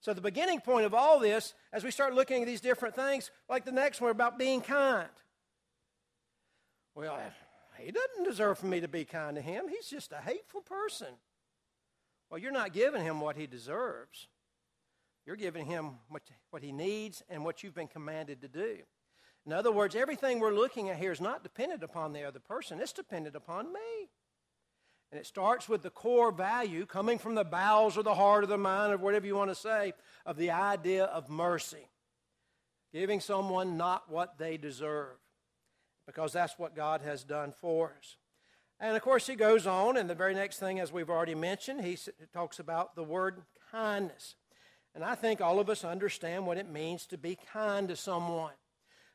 So, 0.00 0.12
the 0.12 0.20
beginning 0.20 0.60
point 0.60 0.86
of 0.86 0.94
all 0.94 1.18
this, 1.18 1.54
as 1.72 1.82
we 1.82 1.90
start 1.90 2.14
looking 2.14 2.42
at 2.42 2.46
these 2.46 2.60
different 2.60 2.94
things, 2.94 3.30
like 3.48 3.64
the 3.64 3.72
next 3.72 4.00
one 4.00 4.10
about 4.10 4.38
being 4.38 4.60
kind. 4.60 5.08
Well, 6.94 7.18
he 7.78 7.90
doesn't 7.90 8.24
deserve 8.24 8.58
for 8.58 8.66
me 8.66 8.80
to 8.80 8.88
be 8.88 9.04
kind 9.04 9.36
to 9.36 9.42
him. 9.42 9.64
He's 9.68 9.88
just 9.88 10.12
a 10.12 10.16
hateful 10.16 10.62
person. 10.62 11.08
Well, 12.30 12.40
you're 12.40 12.52
not 12.52 12.72
giving 12.72 13.02
him 13.02 13.20
what 13.20 13.36
he 13.36 13.46
deserves. 13.46 14.28
You're 15.26 15.36
giving 15.36 15.66
him 15.66 15.98
what, 16.08 16.22
what 16.50 16.62
he 16.62 16.72
needs 16.72 17.22
and 17.28 17.44
what 17.44 17.62
you've 17.62 17.74
been 17.74 17.88
commanded 17.88 18.40
to 18.42 18.48
do. 18.48 18.78
In 19.44 19.52
other 19.52 19.72
words, 19.72 19.94
everything 19.94 20.40
we're 20.40 20.54
looking 20.54 20.88
at 20.88 20.98
here 20.98 21.12
is 21.12 21.20
not 21.20 21.42
dependent 21.42 21.82
upon 21.82 22.12
the 22.12 22.24
other 22.24 22.40
person, 22.40 22.80
it's 22.80 22.92
dependent 22.92 23.36
upon 23.36 23.72
me. 23.72 24.10
And 25.12 25.20
it 25.20 25.26
starts 25.26 25.68
with 25.68 25.82
the 25.82 25.90
core 25.90 26.32
value 26.32 26.84
coming 26.84 27.18
from 27.18 27.36
the 27.36 27.44
bowels 27.44 27.96
or 27.96 28.02
the 28.02 28.14
heart 28.14 28.42
or 28.42 28.48
the 28.48 28.58
mind 28.58 28.92
or 28.92 28.96
whatever 28.96 29.26
you 29.26 29.36
want 29.36 29.50
to 29.50 29.54
say 29.54 29.92
of 30.24 30.36
the 30.36 30.50
idea 30.50 31.04
of 31.04 31.28
mercy. 31.28 31.88
Giving 32.92 33.20
someone 33.20 33.76
not 33.76 34.10
what 34.10 34.38
they 34.38 34.56
deserve 34.56 35.16
because 36.06 36.32
that's 36.32 36.58
what 36.58 36.74
God 36.74 37.02
has 37.02 37.24
done 37.24 37.52
for 37.60 37.94
us. 37.98 38.16
And 38.78 38.96
of 38.96 39.02
course, 39.02 39.26
he 39.26 39.36
goes 39.36 39.66
on, 39.66 39.96
and 39.96 40.08
the 40.08 40.14
very 40.14 40.34
next 40.34 40.58
thing, 40.58 40.80
as 40.80 40.92
we've 40.92 41.10
already 41.10 41.34
mentioned, 41.34 41.82
he 41.82 41.96
talks 42.32 42.58
about 42.58 42.94
the 42.94 43.02
word 43.02 43.42
kindness. 43.70 44.34
And 44.96 45.04
I 45.04 45.14
think 45.14 45.42
all 45.42 45.60
of 45.60 45.68
us 45.68 45.84
understand 45.84 46.46
what 46.46 46.56
it 46.56 46.70
means 46.70 47.04
to 47.08 47.18
be 47.18 47.36
kind 47.52 47.86
to 47.88 47.96
someone. 47.96 48.54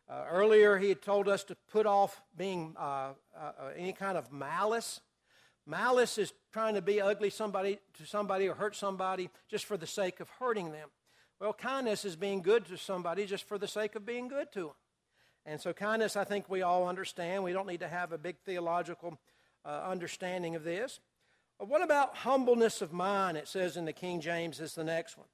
Uh, 0.07 0.25
earlier, 0.29 0.77
he 0.77 0.89
had 0.89 1.01
told 1.01 1.27
us 1.27 1.43
to 1.45 1.57
put 1.71 1.87
off 1.87 2.21
being 2.37 2.75
uh, 2.77 3.13
uh, 3.35 3.51
uh, 3.59 3.69
any 3.75 3.91
kind 3.91 4.15
of 4.15 4.31
malice. 4.31 5.01
Malice 5.65 6.19
is 6.19 6.33
trying 6.53 6.75
to 6.75 6.83
be 6.83 7.01
ugly 7.01 7.31
somebody 7.31 7.79
to 7.97 8.05
somebody 8.05 8.47
or 8.47 8.53
hurt 8.53 8.75
somebody 8.75 9.31
just 9.49 9.65
for 9.65 9.75
the 9.75 9.87
sake 9.87 10.19
of 10.19 10.29
hurting 10.39 10.71
them. 10.71 10.89
Well, 11.39 11.51
kindness 11.51 12.05
is 12.05 12.15
being 12.15 12.43
good 12.43 12.67
to 12.67 12.77
somebody 12.77 13.25
just 13.25 13.47
for 13.47 13.57
the 13.57 13.67
sake 13.67 13.95
of 13.95 14.05
being 14.05 14.27
good 14.27 14.51
to 14.51 14.59
them. 14.59 14.75
And 15.47 15.59
so, 15.59 15.73
kindness, 15.73 16.15
I 16.15 16.25
think 16.25 16.47
we 16.47 16.61
all 16.61 16.87
understand. 16.87 17.43
We 17.43 17.53
don't 17.53 17.65
need 17.65 17.79
to 17.79 17.87
have 17.87 18.11
a 18.11 18.19
big 18.19 18.37
theological 18.45 19.17
uh, 19.65 19.81
understanding 19.89 20.55
of 20.55 20.63
this. 20.63 20.99
But 21.57 21.69
what 21.69 21.81
about 21.81 22.17
humbleness 22.17 22.83
of 22.83 22.93
mind? 22.93 23.35
It 23.35 23.47
says 23.47 23.77
in 23.77 23.85
the 23.85 23.93
King 23.93 24.21
James 24.21 24.59
is 24.59 24.75
the 24.75 24.83
next 24.83 25.17
one. 25.17 25.25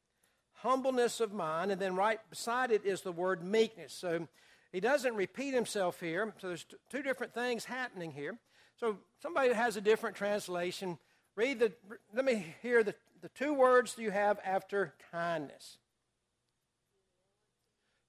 Humbleness 0.61 1.19
of 1.19 1.33
mind, 1.33 1.71
and 1.71 1.79
then 1.79 1.95
right 1.95 2.19
beside 2.29 2.71
it 2.71 2.83
is 2.83 3.01
the 3.01 3.11
word 3.11 3.43
meekness. 3.43 3.93
So 3.93 4.27
he 4.71 4.79
doesn't 4.79 5.15
repeat 5.15 5.53
himself 5.53 5.99
here. 5.99 6.33
So 6.39 6.47
there's 6.47 6.65
two 6.89 7.03
different 7.03 7.33
things 7.33 7.65
happening 7.65 8.11
here. 8.11 8.37
So 8.79 8.97
somebody 9.21 9.53
has 9.53 9.77
a 9.77 9.81
different 9.81 10.15
translation, 10.15 10.97
read 11.35 11.59
the, 11.59 11.73
let 12.13 12.25
me 12.25 12.55
hear 12.61 12.83
the, 12.83 12.95
the 13.21 13.29
two 13.29 13.53
words 13.53 13.95
you 13.97 14.11
have 14.11 14.39
after 14.43 14.93
kindness. 15.11 15.77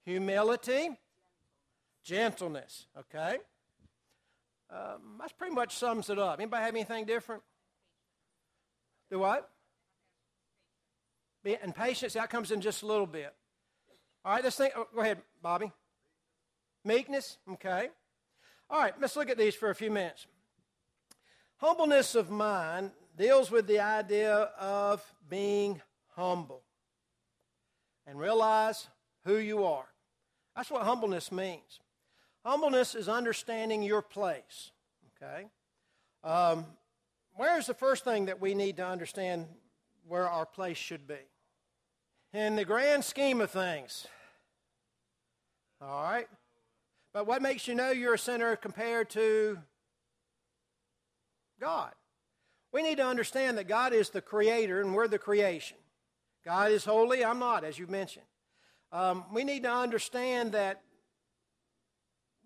Humility, 0.05 0.91
gentleness, 2.03 2.87
okay? 2.99 3.39
Um, 4.71 5.19
that 5.21 5.37
pretty 5.39 5.55
much 5.55 5.77
sums 5.77 6.11
it 6.11 6.19
up. 6.19 6.39
Anybody 6.39 6.65
have 6.65 6.75
anything 6.75 7.05
different? 7.05 7.43
Do 9.11 9.19
what? 9.19 9.51
And 11.45 11.75
patience, 11.75 12.15
that 12.15 12.31
comes 12.31 12.51
in 12.51 12.61
just 12.61 12.83
a 12.83 12.87
little 12.87 13.07
bit. 13.07 13.33
All 14.25 14.33
right, 14.33 14.45
let's 14.45 14.57
think. 14.57 14.75
Oh, 14.77 14.87
go 14.95 15.01
ahead, 15.01 15.19
Bobby. 15.43 15.73
Meekness, 16.85 17.39
okay. 17.53 17.89
All 18.71 18.79
right, 18.79 18.93
let's 19.01 19.17
look 19.17 19.31
at 19.31 19.39
these 19.39 19.55
for 19.55 19.71
a 19.71 19.75
few 19.75 19.91
minutes. 19.91 20.27
Humbleness 21.57 22.15
of 22.15 22.31
mind 22.31 22.91
deals 23.17 23.51
with 23.51 23.67
the 23.67 23.81
idea 23.81 24.35
of 24.59 25.03
being 25.29 25.81
humble 26.15 26.63
and 28.07 28.19
realize 28.19 28.89
who 29.25 29.37
you 29.37 29.65
are. 29.65 29.87
That's 30.55 30.71
what 30.71 30.83
humbleness 30.83 31.33
means. 31.33 31.81
Humbleness 32.45 32.95
is 32.95 33.09
understanding 33.09 33.83
your 33.83 34.03
place. 34.03 34.71
Okay? 35.23 35.47
Um, 36.25 36.67
where 37.35 37.59
is 37.59 37.67
the 37.67 37.75
first 37.75 38.05
thing 38.05 38.27
that 38.27 38.41
we 38.41 38.55
need 38.55 38.77
to 38.77 38.87
understand 38.87 39.47
where 40.09 40.29
our 40.29 40.47
place 40.47 40.79
should 40.79 41.07
be? 41.07 41.19
In 42.33 42.57
the 42.57 42.65
grand 42.65 43.05
scheme 43.05 43.41
of 43.41 43.51
things. 43.51 44.07
All 45.81 46.03
right? 46.03 46.29
But 47.13 47.27
what 47.27 47.43
makes 47.43 47.69
you 47.69 47.75
know 47.75 47.91
you're 47.91 48.15
a 48.15 48.19
sinner 48.19 48.57
compared 48.57 49.11
to 49.11 49.59
God? 51.61 51.93
We 52.73 52.83
need 52.83 52.97
to 52.97 53.07
understand 53.07 53.57
that 53.59 53.69
God 53.69 53.93
is 53.93 54.11
the 54.11 54.21
creator 54.21 54.81
and 54.81 54.95
we're 54.95 55.09
the 55.09 55.19
creation. 55.19 55.79
God 56.45 56.71
is 56.71 56.85
holy, 56.85 57.25
I'm 57.25 57.39
not, 57.39 57.65
as 57.65 57.79
you 57.79 57.87
mentioned. 57.87 58.27
Um, 58.93 59.25
we 59.33 59.45
need 59.45 59.63
to 59.65 59.73
understand 59.73 60.53
that 60.53 60.83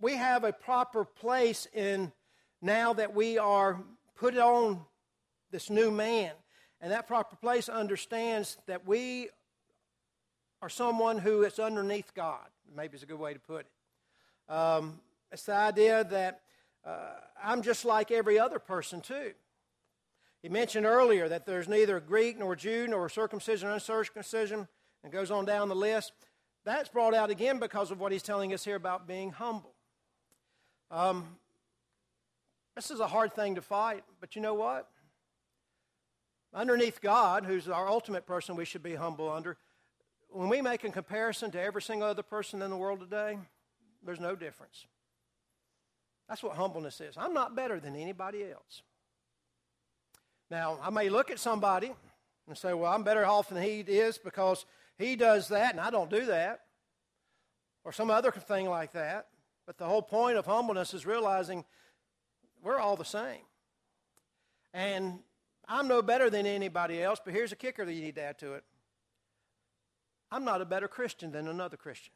we 0.00 0.16
have 0.16 0.44
a 0.44 0.52
proper 0.52 1.04
place 1.04 1.66
in 1.72 2.12
now 2.60 2.92
that 2.92 3.14
we 3.14 3.38
are 3.38 3.80
put 4.16 4.36
on 4.36 4.80
this 5.50 5.70
new 5.70 5.90
man. 5.90 6.32
And 6.82 6.90
that 6.90 7.06
proper 7.06 7.36
place 7.36 7.68
understands 7.68 8.58
that 8.66 8.86
we 8.86 9.28
are 10.60 10.68
someone 10.68 11.16
who 11.16 11.42
is 11.44 11.58
underneath 11.60 12.12
God. 12.12 12.46
Maybe 12.76 12.96
is 12.96 13.04
a 13.04 13.06
good 13.06 13.18
way 13.20 13.32
to 13.32 13.38
put 13.38 13.66
it. 13.66 14.52
Um, 14.52 15.00
it's 15.30 15.44
the 15.44 15.54
idea 15.54 16.04
that 16.04 16.40
uh, 16.84 17.14
I'm 17.42 17.62
just 17.62 17.84
like 17.84 18.10
every 18.10 18.38
other 18.38 18.58
person, 18.58 19.00
too. 19.00 19.32
He 20.42 20.48
mentioned 20.48 20.84
earlier 20.84 21.28
that 21.28 21.46
there's 21.46 21.68
neither 21.68 22.00
Greek 22.00 22.36
nor 22.36 22.56
Jew 22.56 22.88
nor 22.88 23.08
circumcision 23.08 23.68
or 23.68 23.72
uncircumcision, 23.72 24.66
and 25.04 25.12
goes 25.12 25.30
on 25.30 25.44
down 25.44 25.68
the 25.68 25.76
list. 25.76 26.12
That's 26.64 26.88
brought 26.88 27.14
out 27.14 27.30
again 27.30 27.60
because 27.60 27.92
of 27.92 28.00
what 28.00 28.10
he's 28.10 28.22
telling 28.24 28.52
us 28.52 28.64
here 28.64 28.76
about 28.76 29.06
being 29.06 29.30
humble. 29.30 29.72
Um, 30.90 31.26
this 32.74 32.90
is 32.90 32.98
a 32.98 33.06
hard 33.06 33.32
thing 33.34 33.54
to 33.54 33.62
fight, 33.62 34.02
but 34.20 34.34
you 34.34 34.42
know 34.42 34.54
what? 34.54 34.88
Underneath 36.54 37.00
God, 37.00 37.44
who's 37.46 37.68
our 37.68 37.88
ultimate 37.88 38.26
person 38.26 38.56
we 38.56 38.64
should 38.64 38.82
be 38.82 38.94
humble 38.94 39.30
under, 39.30 39.56
when 40.28 40.48
we 40.48 40.60
make 40.60 40.84
a 40.84 40.90
comparison 40.90 41.50
to 41.50 41.60
every 41.60 41.82
single 41.82 42.08
other 42.08 42.22
person 42.22 42.62
in 42.62 42.70
the 42.70 42.76
world 42.76 43.00
today, 43.00 43.38
there's 44.04 44.20
no 44.20 44.34
difference. 44.34 44.86
That's 46.28 46.42
what 46.42 46.56
humbleness 46.56 47.00
is. 47.00 47.16
I'm 47.16 47.34
not 47.34 47.54
better 47.54 47.80
than 47.80 47.96
anybody 47.96 48.44
else. 48.50 48.82
Now, 50.50 50.78
I 50.82 50.90
may 50.90 51.08
look 51.08 51.30
at 51.30 51.38
somebody 51.38 51.92
and 52.46 52.56
say, 52.56 52.74
well, 52.74 52.92
I'm 52.92 53.02
better 53.02 53.24
off 53.24 53.48
than 53.48 53.62
he 53.62 53.80
is 53.80 54.18
because 54.18 54.66
he 54.98 55.16
does 55.16 55.48
that 55.48 55.72
and 55.72 55.80
I 55.80 55.90
don't 55.90 56.10
do 56.10 56.26
that, 56.26 56.60
or 57.84 57.92
some 57.92 58.10
other 58.10 58.30
thing 58.30 58.68
like 58.68 58.92
that. 58.92 59.26
But 59.66 59.78
the 59.78 59.86
whole 59.86 60.02
point 60.02 60.36
of 60.36 60.46
humbleness 60.46 60.92
is 60.92 61.06
realizing 61.06 61.64
we're 62.62 62.78
all 62.78 62.96
the 62.96 63.04
same. 63.04 63.40
And 64.74 65.20
I'm 65.72 65.88
no 65.88 66.02
better 66.02 66.28
than 66.28 66.44
anybody 66.44 67.02
else, 67.02 67.18
but 67.24 67.32
here's 67.32 67.50
a 67.50 67.56
kicker 67.56 67.86
that 67.86 67.92
you 67.92 68.02
need 68.02 68.16
to 68.16 68.22
add 68.22 68.38
to 68.40 68.52
it 68.54 68.64
I'm 70.30 70.44
not 70.44 70.60
a 70.60 70.66
better 70.66 70.86
Christian 70.86 71.32
than 71.32 71.48
another 71.48 71.78
Christian. 71.78 72.12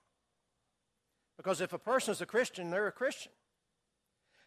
Because 1.39 1.61
if 1.61 1.73
a 1.73 1.79
person 1.79 2.13
is 2.13 2.21
a 2.21 2.27
Christian, 2.27 2.71
they're 2.71 2.87
a 2.87 2.93
Christian. 2.93 3.33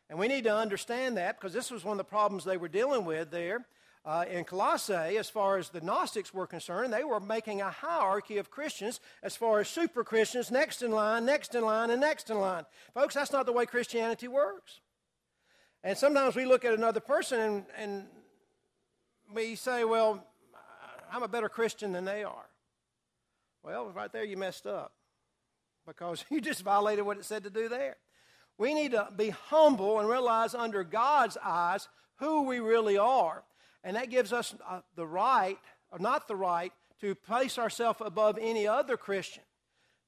And 0.09 0.17
we 0.17 0.27
need 0.27 0.43
to 0.43 0.55
understand 0.55 1.17
that 1.17 1.39
because 1.39 1.53
this 1.53 1.69
was 1.69 1.83
one 1.83 1.93
of 1.93 1.97
the 1.99 2.03
problems 2.03 2.43
they 2.43 2.57
were 2.57 2.67
dealing 2.67 3.05
with 3.05 3.31
there 3.31 3.65
uh, 4.05 4.25
in 4.29 4.43
Colossae, 4.43 5.17
as 5.17 5.29
far 5.29 5.57
as 5.57 5.69
the 5.69 5.81
Gnostics 5.81 6.33
were 6.33 6.47
concerned, 6.47 6.93
they 6.93 7.03
were 7.03 7.19
making 7.19 7.61
a 7.61 7.69
hierarchy 7.69 8.37
of 8.37 8.49
Christians 8.49 8.99
as 9.21 9.35
far 9.35 9.59
as 9.59 9.67
super 9.67 10.03
Christians, 10.03 10.51
next 10.51 10.81
in 10.81 10.91
line, 10.91 11.25
next 11.25 11.53
in 11.53 11.63
line, 11.63 11.89
and 11.89 12.01
next 12.01 12.29
in 12.29 12.39
line. 12.39 12.65
Folks, 12.93 13.15
that's 13.15 13.31
not 13.31 13.45
the 13.45 13.53
way 13.53 13.65
Christianity 13.65 14.27
works. 14.27 14.79
And 15.83 15.97
sometimes 15.97 16.35
we 16.35 16.45
look 16.45 16.63
at 16.63 16.73
another 16.73 16.99
person 16.99 17.39
and, 17.39 17.65
and 17.77 18.05
we 19.33 19.55
say, 19.55 19.83
well, 19.83 20.23
I'm 21.11 21.23
a 21.23 21.27
better 21.27 21.49
Christian 21.49 21.91
than 21.91 22.05
they 22.05 22.23
are. 22.23 22.49
Well, 23.63 23.91
right 23.91 24.11
there 24.11 24.23
you 24.23 24.37
messed 24.37 24.65
up 24.65 24.93
because 25.85 26.23
you 26.29 26.41
just 26.41 26.63
violated 26.63 27.05
what 27.05 27.17
it 27.17 27.25
said 27.25 27.43
to 27.43 27.49
do 27.49 27.69
there. 27.69 27.97
We 28.57 28.73
need 28.73 28.91
to 28.91 29.07
be 29.15 29.29
humble 29.29 29.99
and 29.99 30.09
realize 30.09 30.53
under 30.53 30.83
God's 30.83 31.37
eyes 31.43 31.87
who 32.17 32.43
we 32.43 32.59
really 32.59 32.97
are 32.97 33.43
And 33.83 33.95
that 33.95 34.09
gives 34.09 34.33
us 34.33 34.53
uh, 34.67 34.81
the 34.95 35.07
right, 35.07 35.57
or 35.91 35.99
not 35.99 36.27
the 36.27 36.35
right, 36.35 36.73
to 36.99 37.15
place 37.15 37.57
ourselves 37.57 38.01
above 38.01 38.37
any 38.39 38.67
other 38.67 38.97
Christian. 38.97 39.43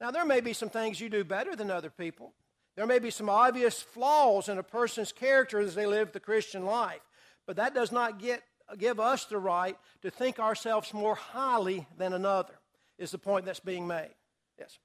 Now, 0.02 0.12
there 0.12 0.26
may 0.26 0.42
be 0.42 0.52
some 0.52 0.70
things 0.70 1.00
you 1.00 1.10
do 1.10 1.24
better 1.24 1.56
than 1.56 1.72
other 1.72 1.90
people. 1.90 2.34
There 2.76 2.86
may 2.86 3.00
be 3.00 3.12
some 3.12 3.30
obvious 3.30 3.82
flaws 3.82 4.50
in 4.50 4.58
a 4.58 4.64
person's 4.64 5.14
character 5.14 5.60
as 5.60 5.74
they 5.74 5.86
live 5.86 6.12
the 6.12 6.20
Christian 6.20 6.66
life. 6.66 7.02
But 7.46 7.56
that 7.56 7.74
does 7.74 7.92
not 7.92 8.20
get, 8.20 8.44
give 8.78 9.00
us 9.00 9.26
the 9.26 9.38
right 9.38 9.78
to 10.02 10.10
think 10.10 10.40
ourselves 10.40 10.94
more 10.94 11.16
highly 11.16 11.88
than 11.98 12.14
another, 12.14 12.54
is 12.98 13.12
the 13.12 13.18
point 13.18 13.46
that's 13.46 13.60
being 13.60 13.88
made. 13.88 14.14
Yes. 14.60 14.80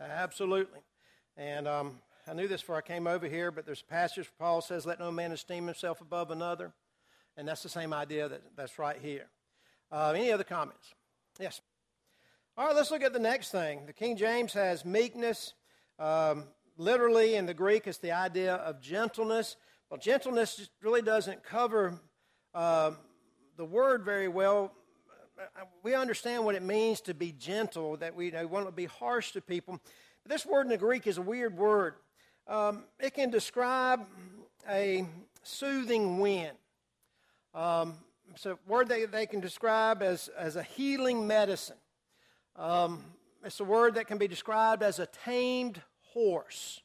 Absolutely. 0.00 0.80
And 1.36 1.66
um, 1.66 1.98
I 2.26 2.34
knew 2.34 2.48
this 2.48 2.60
before 2.60 2.76
I 2.76 2.80
came 2.80 3.06
over 3.06 3.26
here, 3.26 3.50
but 3.50 3.66
there's 3.66 3.82
a 3.82 3.92
passage 3.92 4.26
where 4.26 4.48
Paul 4.48 4.60
says, 4.60 4.86
Let 4.86 4.98
no 4.98 5.10
man 5.10 5.32
esteem 5.32 5.66
himself 5.66 6.00
above 6.00 6.30
another. 6.30 6.72
And 7.36 7.48
that's 7.48 7.62
the 7.62 7.68
same 7.68 7.92
idea 7.92 8.28
that, 8.28 8.42
that's 8.56 8.78
right 8.78 8.98
here. 9.00 9.26
Uh, 9.90 10.12
any 10.16 10.32
other 10.32 10.44
comments? 10.44 10.94
Yes. 11.40 11.60
All 12.56 12.66
right, 12.66 12.76
let's 12.76 12.92
look 12.92 13.02
at 13.02 13.12
the 13.12 13.18
next 13.18 13.50
thing. 13.50 13.86
The 13.86 13.92
King 13.92 14.16
James 14.16 14.52
has 14.52 14.84
meekness. 14.84 15.54
Um, 15.98 16.44
literally, 16.76 17.34
in 17.34 17.46
the 17.46 17.54
Greek, 17.54 17.88
it's 17.88 17.98
the 17.98 18.12
idea 18.12 18.54
of 18.54 18.80
gentleness. 18.80 19.56
Well, 19.90 19.98
gentleness 19.98 20.68
really 20.80 21.02
doesn't 21.02 21.42
cover 21.42 21.98
uh, 22.54 22.92
the 23.56 23.64
word 23.64 24.04
very 24.04 24.28
well. 24.28 24.72
We 25.82 25.94
understand 25.94 26.44
what 26.44 26.54
it 26.54 26.62
means 26.62 27.00
to 27.02 27.14
be 27.14 27.32
gentle, 27.32 27.96
that 27.96 28.14
we 28.14 28.26
you 28.26 28.32
know, 28.32 28.46
want 28.46 28.66
to 28.66 28.72
be 28.72 28.84
harsh 28.84 29.32
to 29.32 29.40
people. 29.40 29.80
But 30.22 30.30
this 30.30 30.46
word 30.46 30.62
in 30.62 30.68
the 30.68 30.78
Greek 30.78 31.06
is 31.06 31.18
a 31.18 31.22
weird 31.22 31.56
word. 31.56 31.94
Um, 32.46 32.84
it 33.00 33.14
can 33.14 33.30
describe 33.30 34.06
a 34.68 35.04
soothing 35.42 36.20
wind. 36.20 36.56
Um, 37.54 37.94
it's 38.32 38.46
a 38.46 38.58
word 38.66 38.88
that 38.88 39.10
they 39.12 39.26
can 39.26 39.40
describe 39.40 40.02
as, 40.02 40.28
as 40.36 40.56
a 40.56 40.62
healing 40.62 41.26
medicine. 41.26 41.76
Um, 42.56 43.04
it's 43.44 43.60
a 43.60 43.64
word 43.64 43.94
that 43.96 44.06
can 44.06 44.18
be 44.18 44.28
described 44.28 44.82
as 44.82 44.98
a 44.98 45.06
tamed 45.06 45.80
horse. 46.12 46.80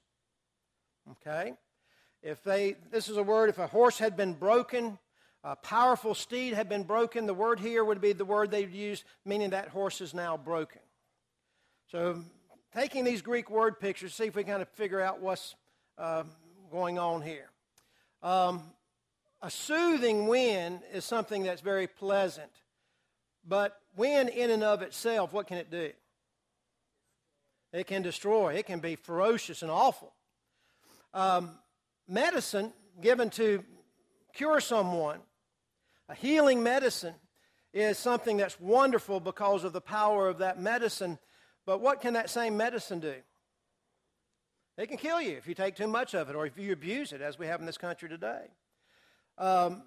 Okay? 1.11 1.53
If 2.21 2.43
they, 2.43 2.75
this 2.91 3.09
is 3.09 3.17
a 3.17 3.23
word, 3.23 3.49
if 3.49 3.59
a 3.59 3.67
horse 3.67 3.97
had 3.97 4.17
been 4.17 4.33
broken, 4.33 4.97
a 5.43 5.55
powerful 5.55 6.13
steed 6.13 6.53
had 6.53 6.67
been 6.67 6.83
broken, 6.83 7.25
the 7.25 7.33
word 7.33 7.59
here 7.59 7.83
would 7.83 8.01
be 8.01 8.13
the 8.13 8.25
word 8.25 8.51
they'd 8.51 8.73
use, 8.73 9.03
meaning 9.25 9.51
that 9.51 9.69
horse 9.69 10.01
is 10.01 10.13
now 10.13 10.35
broken. 10.35 10.81
So, 11.91 12.23
taking 12.73 13.03
these 13.03 13.21
Greek 13.21 13.49
word 13.49 13.79
pictures, 13.79 14.13
see 14.13 14.25
if 14.25 14.35
we 14.35 14.43
kind 14.43 14.61
of 14.61 14.67
figure 14.69 15.01
out 15.01 15.21
what's 15.21 15.55
uh, 15.97 16.23
going 16.71 16.99
on 16.99 17.21
here. 17.21 17.49
Um, 18.21 18.63
a 19.41 19.49
soothing 19.49 20.27
wind 20.27 20.81
is 20.93 21.05
something 21.05 21.43
that's 21.43 21.61
very 21.61 21.87
pleasant. 21.87 22.51
But 23.47 23.79
wind 23.95 24.29
in 24.29 24.51
and 24.51 24.63
of 24.63 24.81
itself, 24.81 25.31
what 25.31 25.47
can 25.47 25.57
it 25.57 25.71
do? 25.71 25.91
It 27.71 27.87
can 27.87 28.01
destroy. 28.01 28.55
It 28.55 28.65
can 28.65 28.79
be 28.79 28.95
ferocious 28.95 29.61
and 29.61 29.71
awful. 29.71 30.13
Um, 31.13 31.51
medicine 32.07 32.73
given 33.01 33.29
to 33.31 33.63
cure 34.33 34.59
someone, 34.59 35.19
a 36.09 36.15
healing 36.15 36.63
medicine, 36.63 37.13
is 37.71 37.97
something 37.97 38.37
that's 38.37 38.59
wonderful 38.59 39.19
because 39.19 39.63
of 39.63 39.73
the 39.73 39.81
power 39.81 40.27
of 40.27 40.39
that 40.39 40.59
medicine. 40.59 41.19
But 41.65 41.81
what 41.81 42.01
can 42.01 42.13
that 42.13 42.29
same 42.29 42.57
medicine 42.57 42.99
do? 42.99 43.13
It 44.75 44.87
can 44.87 44.97
kill 44.97 45.21
you 45.21 45.37
if 45.37 45.47
you 45.47 45.53
take 45.53 45.75
too 45.75 45.87
much 45.87 46.15
of 46.15 46.29
it 46.29 46.35
or 46.35 46.47
if 46.47 46.57
you 46.57 46.73
abuse 46.73 47.13
it, 47.13 47.21
as 47.21 47.37
we 47.37 47.45
have 47.45 47.59
in 47.59 47.65
this 47.65 47.77
country 47.77 48.09
today. 48.09 48.47
Um, 49.37 49.83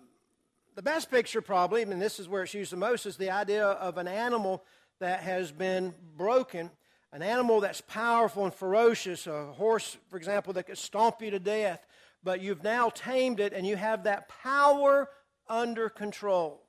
the 0.76 0.82
best 0.82 1.10
picture, 1.10 1.42
probably, 1.42 1.82
and 1.82 2.00
this 2.00 2.20
is 2.20 2.28
where 2.28 2.44
it's 2.44 2.54
used 2.54 2.72
the 2.72 2.76
most, 2.76 3.04
is 3.04 3.16
the 3.16 3.30
idea 3.30 3.66
of 3.66 3.98
an 3.98 4.06
animal 4.06 4.62
that 5.00 5.20
has 5.20 5.50
been 5.50 5.92
broken, 6.16 6.70
an 7.12 7.22
animal 7.22 7.60
that's 7.60 7.80
powerful 7.80 8.44
and 8.44 8.54
ferocious, 8.54 9.26
a 9.26 9.46
horse, 9.46 9.96
for 10.08 10.16
example, 10.16 10.52
that 10.52 10.64
could 10.64 10.78
stomp 10.78 11.20
you 11.20 11.30
to 11.32 11.40
death, 11.40 11.84
but 12.22 12.40
you've 12.40 12.62
now 12.62 12.88
tamed 12.90 13.40
it 13.40 13.52
and 13.52 13.66
you 13.66 13.76
have 13.76 14.04
that 14.04 14.28
power 14.28 15.08
under 15.48 15.88
control. 15.88 16.62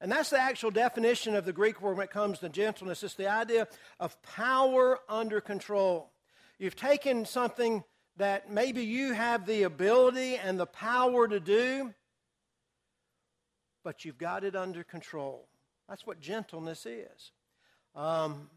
And 0.00 0.12
that's 0.12 0.30
the 0.30 0.40
actual 0.40 0.70
definition 0.70 1.34
of 1.34 1.44
the 1.44 1.52
Greek 1.52 1.80
word 1.80 1.96
when 1.96 2.04
it 2.04 2.10
comes 2.10 2.38
to 2.40 2.48
gentleness. 2.48 3.02
It's 3.02 3.14
the 3.14 3.30
idea 3.30 3.66
of 3.98 4.20
power 4.22 4.98
under 5.08 5.40
control. 5.40 6.12
You've 6.58 6.76
taken 6.76 7.24
something 7.24 7.82
that 8.18 8.50
maybe 8.50 8.84
you 8.84 9.12
have 9.12 9.46
the 9.46 9.62
ability 9.62 10.36
and 10.36 10.58
the 10.58 10.66
power 10.66 11.28
to 11.28 11.40
do, 11.40 11.94
but 13.84 14.04
you've 14.04 14.18
got 14.18 14.44
it 14.44 14.54
under 14.54 14.84
control. 14.84 15.48
That's 15.88 16.06
what 16.06 16.20
gentleness 16.20 16.84
is. 16.84 17.32
Um, 17.94 18.50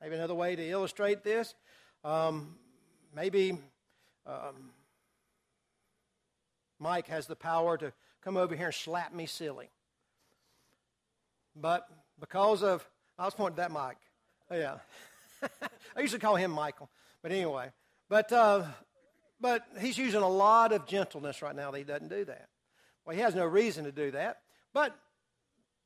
maybe 0.00 0.14
another 0.14 0.34
way 0.34 0.56
to 0.56 0.66
illustrate 0.66 1.22
this 1.22 1.54
um, 2.06 2.54
maybe 3.14 3.58
um, 4.26 4.70
Mike 6.78 7.06
has 7.08 7.26
the 7.26 7.36
power 7.36 7.76
to 7.78 7.92
come 8.22 8.36
over 8.36 8.54
here 8.54 8.66
and 8.66 8.74
slap 8.74 9.14
me 9.14 9.26
silly. 9.26 9.70
But 11.54 11.88
because 12.20 12.62
of, 12.62 12.88
I 13.18 13.24
was 13.24 13.34
pointing 13.34 13.58
at 13.58 13.68
that 13.68 13.70
Mike. 13.72 13.98
Oh, 14.50 14.56
yeah. 14.56 14.78
I 15.96 16.00
usually 16.00 16.20
call 16.20 16.36
him 16.36 16.50
Michael. 16.50 16.90
But 17.22 17.32
anyway, 17.32 17.70
but, 18.08 18.30
uh, 18.32 18.64
but 19.40 19.64
he's 19.80 19.98
using 19.98 20.22
a 20.22 20.28
lot 20.28 20.72
of 20.72 20.86
gentleness 20.86 21.42
right 21.42 21.56
now 21.56 21.70
that 21.70 21.78
he 21.78 21.84
doesn't 21.84 22.08
do 22.08 22.24
that. 22.24 22.48
Well, 23.04 23.16
he 23.16 23.22
has 23.22 23.34
no 23.34 23.46
reason 23.46 23.84
to 23.84 23.92
do 23.92 24.10
that. 24.10 24.40
But 24.74 24.94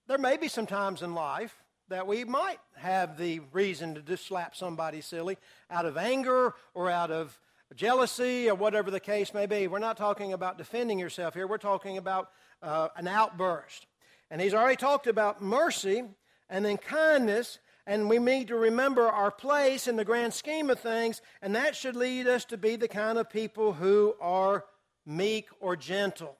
there 0.09 0.18
may 0.18 0.37
be 0.37 0.48
some 0.48 0.66
times 0.66 1.03
in 1.03 1.14
life 1.14 1.55
that 1.88 2.07
we 2.07 2.24
might 2.24 2.59
have 2.76 3.18
the 3.18 3.40
reason 3.53 3.94
to 3.94 4.03
just 4.03 4.26
slap 4.26 4.57
somebody 4.57 5.00
silly 5.00 5.37
out 5.70 5.87
of 5.87 5.96
anger 5.96 6.55
or 6.72 6.90
out 6.90 7.11
of 7.11 7.38
jealousy 7.74 8.48
or 8.48 8.54
whatever 8.54 8.90
the 8.90 9.00
case 9.00 9.33
may 9.33 9.46
be. 9.46 9.66
We're 9.68 9.78
not 9.78 9.96
talking 9.96 10.33
about 10.33 10.59
defending 10.59 10.98
yourself 10.98 11.35
here, 11.35 11.46
we're 11.46 11.59
talking 11.59 11.98
about 11.98 12.30
uh, 12.62 12.88
an 12.96 13.09
outburst. 13.09 13.87
And 14.30 14.40
he's 14.40 14.54
already 14.54 14.76
talked 14.76 15.06
about 15.06 15.42
mercy 15.42 16.04
and 16.48 16.64
then 16.64 16.76
kindness 16.76 17.59
and 17.87 18.09
we 18.09 18.18
need 18.18 18.48
to 18.48 18.56
remember 18.56 19.09
our 19.09 19.33
place 19.33 19.88
in 19.88 19.96
the 19.96 20.04
grand 20.04 20.33
scheme 20.33 20.70
of 20.70 20.78
things, 20.78 21.22
and 21.42 21.56
that 21.56 21.74
should 21.74 21.96
lead 21.96 22.28
us 22.28 22.44
to 22.44 22.56
be 22.56 22.76
the 22.76 22.87
kind 22.87 23.18
of 23.18 23.28
people 23.28 23.72
who 23.72 24.14
are 24.20 24.64
meek 25.06 25.48
or 25.59 25.74
gentle. 25.74 26.37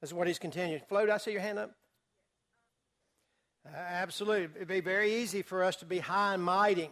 That's 0.00 0.14
what 0.14 0.26
he's 0.26 0.38
continuing. 0.38 0.80
Flo, 0.88 1.00
did 1.00 1.10
I 1.10 1.18
see 1.18 1.32
your 1.32 1.42
hand 1.42 1.58
up? 1.58 1.72
absolutely. 3.74 4.44
It'd 4.54 4.68
be 4.68 4.80
very 4.80 5.16
easy 5.16 5.42
for 5.42 5.64
us 5.64 5.76
to 5.76 5.84
be 5.84 5.98
high 5.98 6.34
and 6.34 6.42
mighty 6.42 6.90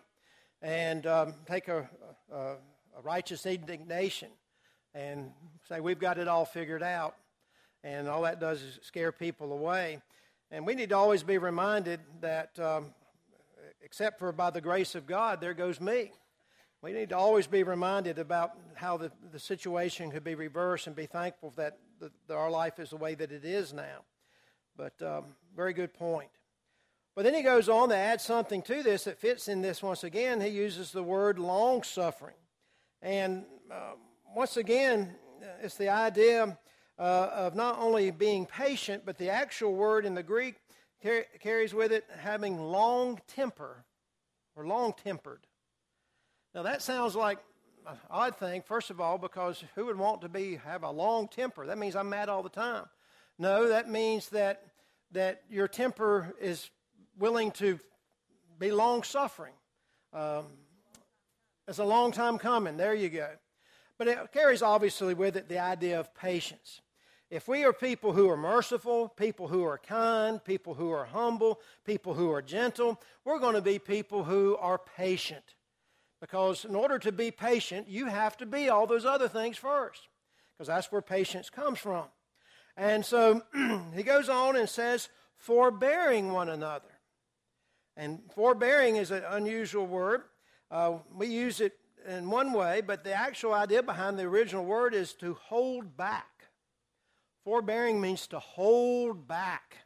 and 0.61 1.07
um, 1.07 1.35
take 1.47 1.69
a, 1.69 1.89
a, 2.33 2.57
a 2.97 3.03
righteous 3.03 3.47
indignation 3.47 4.29
and 4.95 5.33
say, 5.69 5.81
we've 5.81 5.99
got 5.99 6.19
it 6.19 6.29
all 6.29 6.45
figured 6.45 6.83
out. 6.83 7.17
And 7.83 8.09
all 8.09 8.23
that 8.23 8.41
does 8.41 8.63
is 8.63 8.79
scare 8.83 9.13
people 9.13 9.53
away. 9.53 10.01
And 10.51 10.67
we 10.67 10.75
need 10.75 10.91
to 10.91 10.97
always 10.97 11.23
be 11.23 11.39
reminded 11.39 12.01
that 12.21 12.59
um, 12.59 12.95
except 13.83 14.19
for 14.19 14.33
by 14.33 14.51
the 14.51 14.61
grace 14.61 14.95
of 14.95 15.07
God, 15.07 15.41
there 15.41 15.55
goes 15.55 15.81
me. 15.81 16.13
We 16.83 16.93
need 16.93 17.11
to 17.11 17.17
always 17.17 17.47
be 17.47 17.63
reminded 17.63 18.19
about 18.19 18.53
how 18.75 18.97
the, 18.97 19.11
the 19.33 19.39
situation 19.39 20.11
could 20.11 20.25
be 20.25 20.35
reversed 20.35 20.87
and 20.87 20.95
be 20.95 21.07
thankful 21.07 21.53
that, 21.57 21.79
the, 21.99 22.11
that 22.29 22.35
our 22.35 22.51
life 22.51 22.79
is 22.79 22.91
the 22.91 22.97
way 22.97 23.15
that 23.15 23.33
it 23.33 23.45
is 23.45 23.73
now. 23.73 24.05
But 24.77 25.01
um, 25.03 25.25
very 25.57 25.73
good 25.73 25.95
point. 25.95 26.29
But 27.15 27.25
then 27.25 27.35
he 27.35 27.43
goes 27.43 27.69
on 27.69 27.91
to 27.91 27.97
add 27.97 28.21
something 28.21 28.61
to 28.63 28.83
this 28.83 29.05
that 29.05 29.19
fits 29.19 29.49
in 29.49 29.63
this 29.63 29.83
once 29.83 30.03
again. 30.03 30.41
He 30.41 30.49
uses 30.49 30.91
the 30.91 31.03
word 31.03 31.39
long 31.39 31.83
suffering. 31.83 32.35
And 33.05 33.45
uh, 33.71 33.93
once 34.35 34.57
again, 34.57 35.15
it's 35.63 35.77
the 35.77 35.91
idea 35.91 36.59
uh, 36.99 37.03
of 37.03 37.55
not 37.55 37.79
only 37.79 38.11
being 38.11 38.47
patient, 38.47 39.03
but 39.05 39.19
the 39.19 39.29
actual 39.29 39.75
word 39.75 40.07
in 40.07 40.15
the 40.15 40.23
Greek 40.23 40.55
car- 41.03 41.27
carries 41.39 41.75
with 41.75 41.93
it 41.93 42.07
having 42.19 42.59
long 42.59 43.21
temper 43.27 43.85
or 44.57 44.67
long 44.67 44.95
tempered. 44.95 45.47
Now 46.55 46.63
that 46.63 46.81
sounds 46.81 47.15
like 47.15 47.41
an 47.87 47.99
odd 48.09 48.39
thing, 48.39 48.63
first 48.63 48.89
of 48.89 49.03
all, 49.03 49.19
because 49.19 49.63
who 49.75 49.85
would 49.85 49.99
want 49.99 50.23
to 50.23 50.31
be 50.31 50.57
have 50.57 50.83
a 50.83 50.91
long 50.91 51.29
temper? 51.29 51.67
That 51.67 51.77
means 51.77 51.97
I'm 51.97 52.09
mad 52.09 52.31
all 52.31 52.43
the 52.43 52.49
time. 52.49 52.87
No, 53.39 53.69
that 53.69 53.91
means 53.91 54.31
that 54.31 54.63
that 55.13 55.43
your 55.51 55.69
temper 55.69 56.35
is 56.41 56.71
willing 57.19 57.51
to 57.51 57.79
be 58.59 58.71
long 58.71 59.03
suffering. 59.03 59.53
Um, 60.15 60.47
it's 61.67 61.79
a 61.79 61.85
long 61.85 62.13
time 62.13 62.39
coming. 62.39 62.77
There 62.77 62.95
you 62.95 63.09
go. 63.09 63.29
But 63.99 64.09
it 64.09 64.33
carries 64.33 64.63
obviously 64.63 65.15
with 65.15 65.37
it 65.37 65.49
the 65.49 65.59
idea 65.59 65.99
of 65.99 66.15
patience. 66.15 66.81
If 67.31 67.49
we 67.49 67.65
are 67.65 67.73
people 67.73 68.13
who 68.13 68.29
are 68.29 68.37
merciful, 68.37 69.09
people 69.09 69.49
who 69.49 69.65
are 69.65 69.79
kind, 69.79 70.45
people 70.45 70.75
who 70.75 70.91
are 70.91 71.07
humble, 71.07 71.61
people 71.85 72.15
who 72.15 72.31
are 72.31 72.43
gentle, 72.43 73.01
we're 73.25 73.39
going 73.39 73.55
to 73.55 73.63
be 73.63 73.79
people 73.79 74.25
who 74.25 74.57
are 74.61 74.79
patient. 74.79 75.55
Because 76.21 76.65
in 76.65 76.75
order 76.75 76.99
to 76.99 77.13
be 77.13 77.31
patient, 77.31 77.89
you 77.89 78.07
have 78.07 78.37
to 78.39 78.47
be 78.47 78.69
all 78.69 78.87
those 78.87 79.05
other 79.05 79.29
things 79.29 79.57
first. 79.57 80.09
Because 80.53 80.69
that's 80.69 80.93
where 80.93 81.03
patience 81.03 81.51
comes 81.51 81.79
from. 81.79 82.05
And 82.77 83.05
so 83.05 83.43
he 83.95 84.03
goes 84.03 84.29
on 84.29 84.57
and 84.57 84.69
says, 84.69 85.09
forbearing 85.37 86.33
one 86.33 86.49
another. 86.49 86.89
And 87.97 88.21
forbearing 88.35 88.97
is 88.97 89.11
an 89.11 89.23
unusual 89.29 89.87
word. 89.87 90.23
Uh, 90.71 90.99
we 91.15 91.27
use 91.27 91.61
it 91.61 91.79
in 92.07 92.31
one 92.31 92.53
way, 92.53 92.81
but 92.81 93.05
the 93.05 93.13
actual 93.13 93.55
idea 93.55 93.83
behind 93.83 94.19
the 94.19 94.25
original 94.25 94.65
word 94.65 94.95
is 94.95 95.13
to 95.15 95.35
hold 95.35 95.97
back. 95.97 96.27
Forbearing 97.45 98.01
means 98.01 98.27
to 98.29 98.39
hold 98.39 99.29
back. 99.29 99.79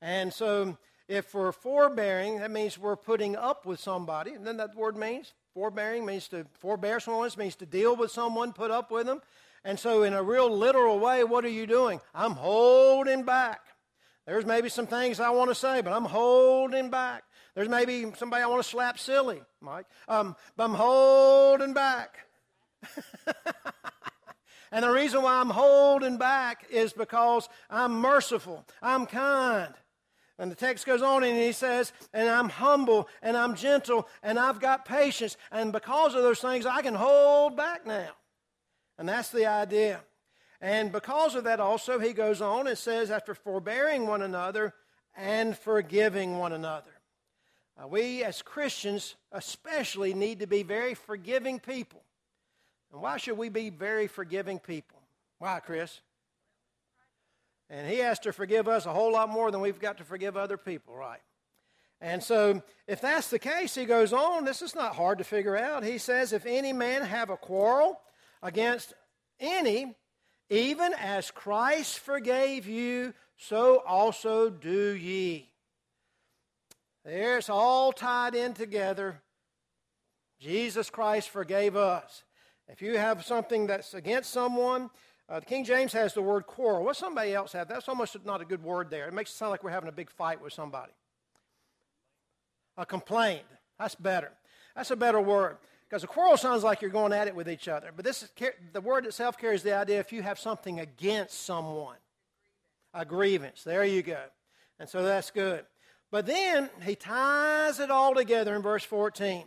And 0.00 0.32
so 0.32 0.78
if 1.08 1.34
we're 1.34 1.52
forbearing, 1.52 2.38
that 2.38 2.50
means 2.50 2.78
we're 2.78 2.96
putting 2.96 3.34
up 3.34 3.66
with 3.66 3.80
somebody. 3.80 4.32
And 4.32 4.46
then 4.46 4.58
that 4.58 4.76
word 4.76 4.96
means 4.96 5.34
forbearing 5.54 6.06
means 6.06 6.28
to 6.28 6.46
forbear 6.60 7.00
someone, 7.00 7.30
means 7.36 7.56
to 7.56 7.66
deal 7.66 7.96
with 7.96 8.10
someone, 8.10 8.52
put 8.52 8.70
up 8.70 8.90
with 8.90 9.06
them. 9.06 9.20
And 9.64 9.78
so, 9.78 10.04
in 10.04 10.14
a 10.14 10.22
real 10.22 10.48
literal 10.48 11.00
way, 11.00 11.24
what 11.24 11.44
are 11.44 11.50
you 11.50 11.66
doing? 11.66 12.00
I'm 12.14 12.32
holding 12.32 13.24
back. 13.24 13.60
There's 14.24 14.46
maybe 14.46 14.68
some 14.68 14.86
things 14.86 15.18
I 15.18 15.30
want 15.30 15.50
to 15.50 15.54
say, 15.54 15.80
but 15.80 15.92
I'm 15.92 16.04
holding 16.04 16.90
back. 16.90 17.24
There's 17.58 17.68
maybe 17.68 18.06
somebody 18.14 18.44
I 18.44 18.46
want 18.46 18.62
to 18.62 18.68
slap 18.68 19.00
silly, 19.00 19.42
Mike, 19.60 19.86
um, 20.06 20.36
but 20.56 20.66
I'm 20.66 20.74
holding 20.74 21.74
back. 21.74 22.16
and 24.70 24.84
the 24.84 24.90
reason 24.92 25.22
why 25.22 25.40
I'm 25.40 25.50
holding 25.50 26.18
back 26.18 26.68
is 26.70 26.92
because 26.92 27.48
I'm 27.68 28.00
merciful, 28.00 28.64
I'm 28.80 29.06
kind. 29.06 29.74
And 30.38 30.52
the 30.52 30.54
text 30.54 30.86
goes 30.86 31.02
on 31.02 31.24
and 31.24 31.36
he 31.36 31.50
says, 31.50 31.92
and 32.14 32.28
I'm 32.28 32.48
humble 32.48 33.08
and 33.22 33.36
I'm 33.36 33.56
gentle 33.56 34.06
and 34.22 34.38
I've 34.38 34.60
got 34.60 34.84
patience. 34.84 35.36
And 35.50 35.72
because 35.72 36.14
of 36.14 36.22
those 36.22 36.38
things, 36.38 36.64
I 36.64 36.80
can 36.80 36.94
hold 36.94 37.56
back 37.56 37.84
now. 37.84 38.10
And 38.98 39.08
that's 39.08 39.30
the 39.30 39.46
idea. 39.46 39.98
And 40.60 40.92
because 40.92 41.34
of 41.34 41.42
that, 41.42 41.58
also, 41.58 41.98
he 41.98 42.12
goes 42.12 42.40
on 42.40 42.68
and 42.68 42.78
says, 42.78 43.10
after 43.10 43.34
forbearing 43.34 44.06
one 44.06 44.22
another 44.22 44.74
and 45.16 45.58
forgiving 45.58 46.38
one 46.38 46.52
another. 46.52 46.92
Uh, 47.80 47.86
we 47.86 48.24
as 48.24 48.42
Christians, 48.42 49.14
especially, 49.30 50.14
need 50.14 50.40
to 50.40 50.46
be 50.46 50.62
very 50.62 50.94
forgiving 50.94 51.60
people. 51.60 52.02
And 52.92 53.00
why 53.00 53.18
should 53.18 53.38
we 53.38 53.48
be 53.48 53.70
very 53.70 54.06
forgiving 54.06 54.58
people? 54.58 55.00
Why, 55.38 55.60
Chris? 55.60 56.00
And 57.70 57.88
he 57.88 57.98
has 57.98 58.18
to 58.20 58.32
forgive 58.32 58.66
us 58.66 58.86
a 58.86 58.92
whole 58.92 59.12
lot 59.12 59.28
more 59.28 59.50
than 59.50 59.60
we've 59.60 59.78
got 59.78 59.98
to 59.98 60.04
forgive 60.04 60.36
other 60.36 60.56
people, 60.56 60.94
right? 60.94 61.20
And 62.00 62.22
so, 62.22 62.62
if 62.86 63.00
that's 63.00 63.28
the 63.28 63.38
case, 63.38 63.74
he 63.74 63.84
goes 63.84 64.12
on. 64.12 64.44
This 64.44 64.62
is 64.62 64.74
not 64.74 64.94
hard 64.94 65.18
to 65.18 65.24
figure 65.24 65.56
out. 65.56 65.84
He 65.84 65.98
says, 65.98 66.32
If 66.32 66.46
any 66.46 66.72
man 66.72 67.02
have 67.02 67.28
a 67.28 67.36
quarrel 67.36 68.00
against 68.42 68.94
any, 69.40 69.96
even 70.48 70.94
as 70.94 71.30
Christ 71.30 71.98
forgave 71.98 72.66
you, 72.66 73.14
so 73.36 73.82
also 73.86 74.48
do 74.48 74.92
ye. 74.92 75.47
There, 77.04 77.38
it's 77.38 77.48
all 77.48 77.92
tied 77.92 78.34
in 78.34 78.54
together. 78.54 79.22
Jesus 80.40 80.90
Christ 80.90 81.30
forgave 81.30 81.76
us. 81.76 82.24
If 82.68 82.82
you 82.82 82.98
have 82.98 83.24
something 83.24 83.66
that's 83.66 83.94
against 83.94 84.30
someone, 84.30 84.90
uh, 85.28 85.40
the 85.40 85.46
King 85.46 85.64
James 85.64 85.92
has 85.92 86.14
the 86.14 86.22
word 86.22 86.46
quarrel. 86.46 86.84
What 86.84 86.96
somebody 86.96 87.34
else 87.34 87.52
have? 87.52 87.68
That's 87.68 87.88
almost 87.88 88.16
not 88.24 88.40
a 88.40 88.44
good 88.44 88.62
word 88.62 88.90
there. 88.90 89.08
It 89.08 89.14
makes 89.14 89.30
it 89.30 89.36
sound 89.36 89.50
like 89.50 89.62
we're 89.62 89.70
having 89.70 89.88
a 89.88 89.92
big 89.92 90.10
fight 90.10 90.42
with 90.42 90.52
somebody. 90.52 90.92
A 92.76 92.86
complaint. 92.86 93.44
That's 93.78 93.94
better. 93.94 94.32
That's 94.76 94.90
a 94.90 94.96
better 94.96 95.20
word. 95.20 95.58
Because 95.88 96.04
a 96.04 96.06
quarrel 96.06 96.36
sounds 96.36 96.62
like 96.62 96.82
you're 96.82 96.90
going 96.90 97.12
at 97.12 97.26
it 97.26 97.34
with 97.34 97.48
each 97.48 97.68
other. 97.68 97.90
But 97.94 98.04
this 98.04 98.22
is, 98.22 98.30
the 98.72 98.80
word 98.80 99.06
itself 99.06 99.38
carries 99.38 99.62
the 99.62 99.74
idea 99.74 99.98
if 99.98 100.12
you 100.12 100.22
have 100.22 100.38
something 100.38 100.80
against 100.80 101.44
someone. 101.44 101.96
A 102.94 103.04
grievance. 103.04 103.64
There 103.64 103.84
you 103.84 104.02
go. 104.02 104.22
And 104.78 104.88
so 104.88 105.02
that's 105.02 105.30
good. 105.30 105.64
But 106.10 106.26
then 106.26 106.70
he 106.82 106.94
ties 106.94 107.80
it 107.80 107.90
all 107.90 108.14
together 108.14 108.56
in 108.56 108.62
verse 108.62 108.84
14. 108.84 109.44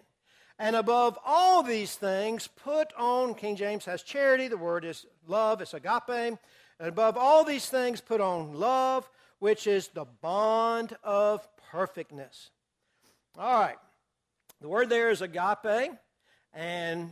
And 0.60 0.76
above 0.76 1.18
all 1.26 1.64
these 1.64 1.96
things, 1.96 2.48
put 2.48 2.94
on, 2.96 3.34
King 3.34 3.56
James 3.56 3.86
has 3.86 4.04
charity, 4.04 4.48
the 4.48 4.58
word 4.58 4.86
is 4.86 5.08
love, 5.28 5.60
it's 5.60 5.74
agape. 5.74 6.10
And 6.10 6.40
above 6.80 7.18
all 7.18 7.44
these 7.44 7.68
things, 7.68 8.00
put 8.00 8.22
on 8.22 8.54
love, 8.54 9.10
which 9.40 9.66
is 9.66 9.88
the 9.88 10.06
bond 10.06 10.96
of 11.04 11.48
perfectness. 11.72 12.52
All 13.40 13.60
right. 13.60 13.78
The 14.62 14.68
word 14.70 14.90
there 14.90 15.10
is 15.10 15.24
agape. 15.24 15.94
And 16.54 17.10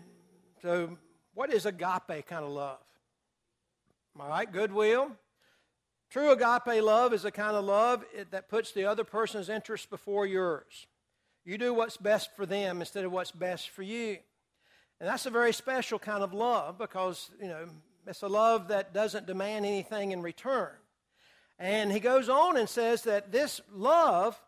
so, 0.62 0.98
what 1.34 1.52
is 1.52 1.66
agape 1.66 2.28
kind 2.28 2.46
of 2.46 2.52
love? 2.52 2.78
All 4.20 4.30
right, 4.30 4.52
goodwill. 4.52 5.12
True 6.10 6.32
agape 6.32 6.84
love 6.84 7.13
is 7.13 7.24
a 7.24 7.32
kind 7.32 7.56
of 7.56 7.65
love 7.65 8.04
that 8.32 8.50
puts 8.50 8.72
the 8.72 8.86
other 8.86 9.04
person's 9.04 9.48
interests 9.48 9.86
before 9.86 10.26
yours. 10.26 10.88
You 11.45 11.58
do 11.58 11.74
what's 11.74 11.98
best 11.98 12.36
for 12.36 12.45
them 12.45 12.80
instead 12.80 13.06
of 13.06 13.12
what's 13.12 13.32
best 13.32 13.69
for 13.69 13.84
you. 13.84 14.17
And 15.00 15.08
that's 15.08 15.26
a 15.26 15.30
very 15.30 15.54
special 15.54 16.00
kind 16.00 16.24
of 16.24 16.34
love 16.34 16.78
because, 16.78 17.30
you 17.41 17.48
know, 17.48 17.67
it's 18.08 18.24
a 18.24 18.28
love 18.28 18.69
that 18.69 18.93
doesn't 18.93 19.28
demand 19.28 19.65
anything 19.65 20.12
in 20.12 20.22
return. 20.22 20.72
And 21.60 21.91
he 21.91 22.00
goes 22.00 22.28
on 22.28 22.58
and 22.58 22.67
says 22.67 23.04
that 23.04 23.32
this 23.32 23.62
love 23.72 24.39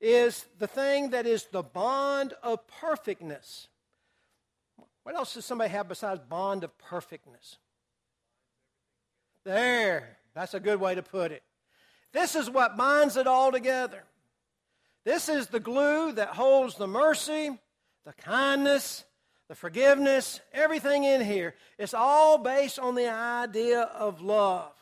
is 0.00 0.46
the 0.58 0.66
thing 0.66 1.10
that 1.10 1.26
is 1.26 1.46
the 1.52 1.62
bond 1.62 2.34
of 2.42 2.66
perfectness. 2.66 3.68
What 5.04 5.14
else 5.14 5.34
does 5.34 5.44
somebody 5.44 5.70
have 5.70 5.88
besides 5.88 6.20
bond 6.28 6.64
of 6.64 6.76
perfectness? 6.78 7.58
There, 9.44 10.13
that's 10.34 10.54
a 10.54 10.60
good 10.60 10.80
way 10.80 10.94
to 10.94 11.02
put 11.02 11.32
it. 11.32 11.42
This 12.12 12.34
is 12.34 12.50
what 12.50 12.76
binds 12.76 13.16
it 13.16 13.26
all 13.26 13.52
together. 13.52 14.04
This 15.04 15.28
is 15.28 15.48
the 15.48 15.60
glue 15.60 16.12
that 16.12 16.28
holds 16.28 16.76
the 16.76 16.86
mercy, 16.86 17.58
the 18.04 18.12
kindness, 18.14 19.04
the 19.48 19.54
forgiveness, 19.54 20.40
everything 20.52 21.04
in 21.04 21.20
here. 21.22 21.54
It's 21.78 21.94
all 21.94 22.38
based 22.38 22.78
on 22.78 22.94
the 22.94 23.08
idea 23.08 23.82
of 23.82 24.22
love. 24.22 24.72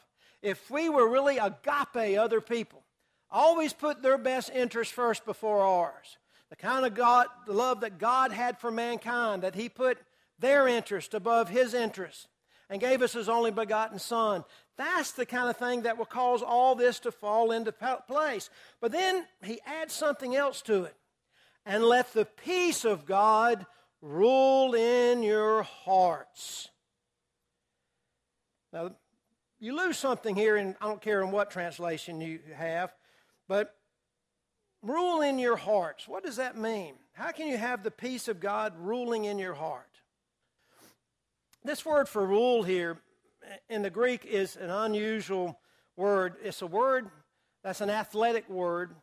If 0.43 0.71
we 0.71 0.89
were 0.89 1.09
really 1.09 1.39
agape 1.39 2.19
other 2.19 2.41
people, 2.41 2.83
always 3.31 3.73
put 3.73 4.03
their 4.03 4.19
best 4.19 4.51
interest 4.51 4.93
first 4.93 5.25
before 5.25 5.63
ours. 5.63 6.19
The 6.51 6.57
kind 6.57 6.85
of 6.85 6.95
God, 6.95 7.27
the 7.47 7.53
love 7.53 7.81
that 7.81 7.99
God 7.99 8.31
had 8.31 8.59
for 8.59 8.71
mankind, 8.71 9.43
that 9.43 9.55
He 9.55 9.69
put 9.69 9.99
their 10.43 10.69
interest 10.69 11.15
above 11.15 11.49
his 11.49 11.73
interest 11.73 12.29
and 12.69 12.81
gave 12.81 13.01
us 13.01 13.15
his 13.15 13.29
only 13.31 13.51
begotten 13.51 13.99
son. 13.99 14.45
That's 14.79 15.13
the 15.13 15.27
kind 15.27 15.51
of 15.51 15.57
thing 15.57 15.83
that 15.83 15.99
will 15.99 16.07
cause 16.07 16.43
all 16.43 16.75
this 16.75 17.01
to 17.01 17.13
fall 17.13 17.53
into 17.53 17.73
place. 17.73 18.49
But 18.81 18.93
then 18.93 19.27
he 19.45 19.61
adds 19.67 19.93
something 19.93 20.35
else 20.35 20.63
to 20.63 20.85
it. 20.85 20.97
And 21.65 21.85
let 21.85 22.13
the 22.13 22.25
peace 22.25 22.85
of 22.85 23.07
God 23.07 23.67
rule 24.01 24.75
in 24.75 25.23
your 25.23 25.63
hearts. 25.63 26.69
Now, 28.73 28.93
you 29.61 29.77
lose 29.77 29.97
something 29.97 30.35
here, 30.35 30.57
and 30.57 30.75
I 30.81 30.87
don't 30.87 31.01
care 31.01 31.23
in 31.23 31.31
what 31.31 31.51
translation 31.51 32.21
you 32.21 32.41
have, 32.57 32.93
but 33.47 33.77
rule 34.83 35.21
in 35.21 35.39
your 35.39 35.57
hearts. 35.57 36.09
What 36.09 36.25
does 36.25 36.37
that 36.37 36.57
mean? 36.57 36.95
How 37.13 37.31
can 37.31 37.47
you 37.47 37.59
have 37.59 37.85
the 37.85 37.91
peace 37.91 38.27
of 38.27 38.41
God 38.41 38.73
ruling 38.77 39.27
in 39.27 39.39
your 39.39 39.55
heart? 39.55 40.01
This 41.63 41.85
word 41.85 42.09
for 42.09 42.27
rule 42.27 42.65
here 42.65 42.99
in 43.69 43.83
the 43.83 43.91
Greek 43.91 44.25
is 44.25 44.57
an 44.57 44.71
unusual 44.71 45.59
word. 45.97 46.37
It's 46.43 46.63
a 46.63 46.67
word 46.67 47.11
that's 47.63 47.81
an 47.81 47.91
athletic 47.91 48.49
word, 48.49 48.95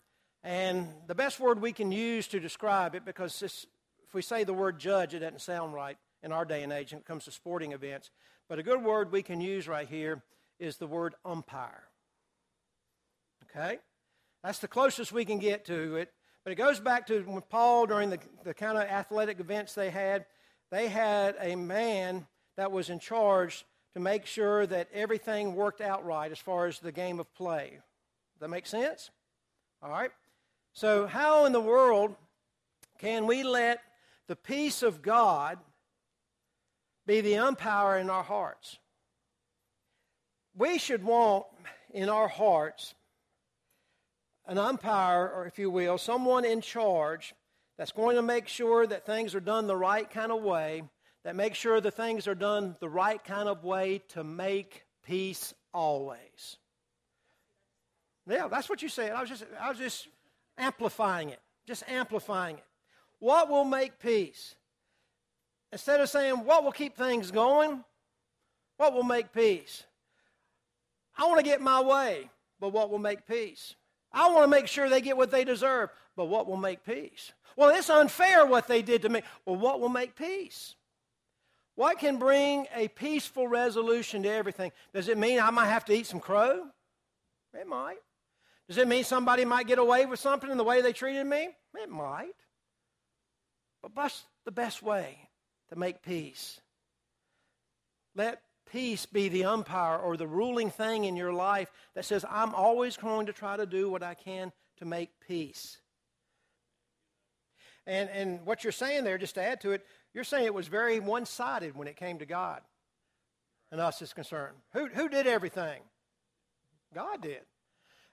and 0.44 0.88
the 1.08 1.16
best 1.16 1.40
word 1.40 1.62
we 1.62 1.72
can 1.72 1.92
use 1.92 2.28
to 2.30 2.40
describe 2.40 2.96
it, 2.96 3.06
because 3.06 3.42
if 3.42 4.14
we 4.14 4.22
say 4.22 4.44
the 4.44 4.54
word 4.54 4.80
judge, 4.80 5.14
it 5.14 5.20
doesn't 5.20 5.42
sound 5.42 5.74
right 5.74 5.98
in 6.24 6.32
our 6.32 6.46
day 6.46 6.64
and 6.64 6.74
age 6.74 6.92
when 6.92 7.00
it 7.00 7.06
comes 7.06 7.26
to 7.26 7.32
sporting 7.32 7.72
events. 7.72 8.12
But 8.50 8.60
a 8.60 8.64
good 8.64 8.84
word 8.84 9.12
we 9.12 9.22
can 9.22 9.40
use 9.40 9.68
right 9.68 9.88
here 9.88 10.24
is 10.60 10.78
the 10.78 10.88
word 10.88 11.16
umpire. 11.24 11.84
Okay? 13.44 13.80
That's 14.44 14.60
the 14.60 14.68
closest 14.68 15.12
we 15.12 15.26
can 15.26 15.40
get 15.40 15.66
to 15.66 15.96
it. 15.96 16.12
But 16.44 16.54
it 16.54 16.56
goes 16.56 16.80
back 16.80 17.08
to 17.08 17.22
when 17.22 17.42
Paul, 17.50 17.86
during 17.86 18.10
the, 18.10 18.20
the 18.44 18.54
kind 18.54 18.78
of 18.78 18.84
athletic 18.86 19.40
events 19.40 19.74
they 19.74 19.90
had, 19.90 20.26
they 20.72 20.88
had 20.88 21.36
a 21.40 21.56
man 21.56 22.28
that 22.58 22.72
was 22.72 22.90
in 22.90 23.00
charge 23.00 23.66
to 23.94 24.00
make 24.00 24.26
sure 24.26 24.66
that 24.68 24.88
everything 24.94 25.56
worked 25.56 25.82
out 25.82 26.06
right 26.06 26.32
as 26.32 26.40
far 26.40 26.68
as 26.68 26.80
the 26.80 26.92
game 26.92 27.20
of 27.20 27.34
play. 27.34 27.72
Does 27.72 28.42
that 28.42 28.50
make 28.50 28.68
sense? 28.68 29.10
All 29.82 29.90
right. 29.90 30.12
So, 30.74 31.08
how 31.08 31.46
in 31.46 31.52
the 31.52 31.62
world 31.62 32.16
can 33.00 33.26
we 33.26 33.44
let 33.44 33.82
the 34.28 34.36
peace 34.36 34.84
of 34.84 35.02
God 35.02 35.58
be 37.06 37.22
the 37.22 37.38
umpire 37.38 37.98
in 37.98 38.10
our 38.10 38.24
hearts? 38.24 38.78
We 40.56 40.78
should 40.78 41.04
want 41.04 41.46
in 41.92 42.10
our 42.10 42.28
hearts 42.28 42.94
an 44.46 44.58
umpire, 44.58 45.28
or 45.28 45.46
if 45.46 45.58
you 45.60 45.70
will, 45.70 45.98
someone 45.98 46.44
in 46.44 46.62
charge 46.62 47.34
that's 47.78 47.92
going 47.92 48.16
to 48.16 48.22
make 48.22 48.48
sure 48.48 48.86
that 48.86 49.06
things 49.06 49.34
are 49.34 49.40
done 49.40 49.68
the 49.68 49.76
right 49.76 50.10
kind 50.10 50.32
of 50.32 50.42
way 50.42 50.84
that 51.24 51.36
make 51.36 51.56
sure 51.56 51.82
the 51.82 51.92
things 51.92 52.28
are 52.28 52.36
done 52.36 52.76
the 52.80 52.90
right 52.90 53.24
kind 53.24 53.50
of 53.50 53.64
way 53.64 54.02
to 54.10 54.24
make 54.24 54.86
peace 55.06 55.54
always. 55.74 56.58
Yeah, 58.28 58.48
that's 58.48 58.70
what 58.70 58.82
you 58.82 58.90
said. 58.90 59.12
I 59.12 59.22
was 59.22 59.30
just, 59.30 59.44
I 59.60 59.70
was 59.70 59.78
just 59.78 60.08
amplifying 60.58 61.30
it, 61.30 61.40
just 61.68 61.84
amplifying 61.90 62.58
it. 62.58 62.64
What 63.20 63.50
will 63.50 63.66
make 63.66 64.00
peace? 64.00 64.56
Instead 65.72 66.00
of 66.00 66.10
saying, 66.10 66.36
what 66.46 66.64
will 66.64 66.72
keep 66.72 66.96
things 66.96 67.32
going? 67.32 67.84
What 68.78 68.94
will 68.94 69.04
make 69.04 69.34
peace? 69.34 69.84
I 71.18 71.26
want 71.26 71.40
to 71.40 71.44
get 71.44 71.60
my 71.60 71.82
way, 71.82 72.30
but 72.60 72.70
what 72.70 72.90
will 72.90 73.00
make 73.00 73.28
peace? 73.28 73.76
I 74.12 74.30
want 74.30 74.44
to 74.44 74.48
make 74.48 74.68
sure 74.68 74.90
they 74.90 75.02
get 75.02 75.18
what 75.18 75.32
they 75.32 75.44
deserve, 75.44 75.90
but 76.16 76.26
what 76.26 76.48
will 76.48 76.58
make 76.58 76.86
peace? 76.86 77.34
Well, 77.56 77.76
it's 77.76 77.90
unfair 77.90 78.46
what 78.46 78.68
they 78.68 78.82
did 78.82 79.02
to 79.02 79.10
me. 79.10 79.22
Well, 79.46 79.58
what 79.58 79.80
will 79.80 79.90
make 79.90 80.16
peace? 80.16 80.76
What 81.80 81.98
can 81.98 82.18
bring 82.18 82.68
a 82.76 82.90
peaceful 82.90 83.48
resolution 83.48 84.24
to 84.24 84.30
everything? 84.30 84.74
Does 84.94 85.08
it 85.08 85.18
mean 85.18 85.40
I 85.40 85.50
might 85.50 85.68
have 85.68 85.86
to 85.86 85.94
eat 85.94 86.08
some 86.08 86.20
crow? 86.20 86.66
It 87.54 87.66
might. 87.66 88.00
Does 88.68 88.78
it 88.78 88.86
mean 88.86 89.06
somebody 89.06 89.46
might 89.46 89.66
get 89.66 89.80
away 89.80 90.06
with 90.06 90.20
something 90.20 90.52
in 90.52 90.58
the 90.58 90.64
way 90.66 90.82
they 90.82 90.92
treated 90.92 91.24
me? 91.24 91.52
It 91.82 91.90
might. 91.90 92.36
But 93.82 93.96
what's 93.96 94.26
the 94.44 94.52
best 94.52 94.84
way 94.84 95.30
to 95.70 95.78
make 95.78 96.04
peace? 96.04 96.60
Let 98.14 98.42
peace 98.70 99.06
be 99.06 99.30
the 99.30 99.46
umpire 99.46 100.00
or 100.00 100.18
the 100.18 100.28
ruling 100.28 100.72
thing 100.72 101.06
in 101.06 101.16
your 101.16 101.32
life 101.32 101.72
that 101.96 102.04
says, 102.04 102.26
I'm 102.30 102.54
always 102.54 102.98
going 102.98 103.28
to 103.28 103.32
try 103.32 103.56
to 103.56 103.66
do 103.66 103.90
what 103.90 104.04
I 104.04 104.16
can 104.16 104.52
to 104.80 104.86
make 104.86 105.12
peace. 105.26 105.78
And, 107.88 108.10
and 108.10 108.46
what 108.46 108.66
you're 108.66 108.74
saying 108.74 109.06
there, 109.06 109.18
just 109.18 109.36
to 109.36 109.42
add 109.42 109.62
to 109.62 109.72
it, 109.72 109.86
you're 110.14 110.24
saying 110.24 110.46
it 110.46 110.54
was 110.54 110.68
very 110.68 111.00
one 111.00 111.26
sided 111.26 111.76
when 111.76 111.88
it 111.88 111.96
came 111.96 112.20
to 112.20 112.26
God 112.26 112.62
and 113.72 113.80
us 113.80 114.02
is 114.02 114.14
concerned. 114.14 114.56
Who, 114.74 114.88
who 114.88 115.10
did 115.10 115.28
everything? 115.28 115.82
God 116.94 117.22
did. 117.22 117.42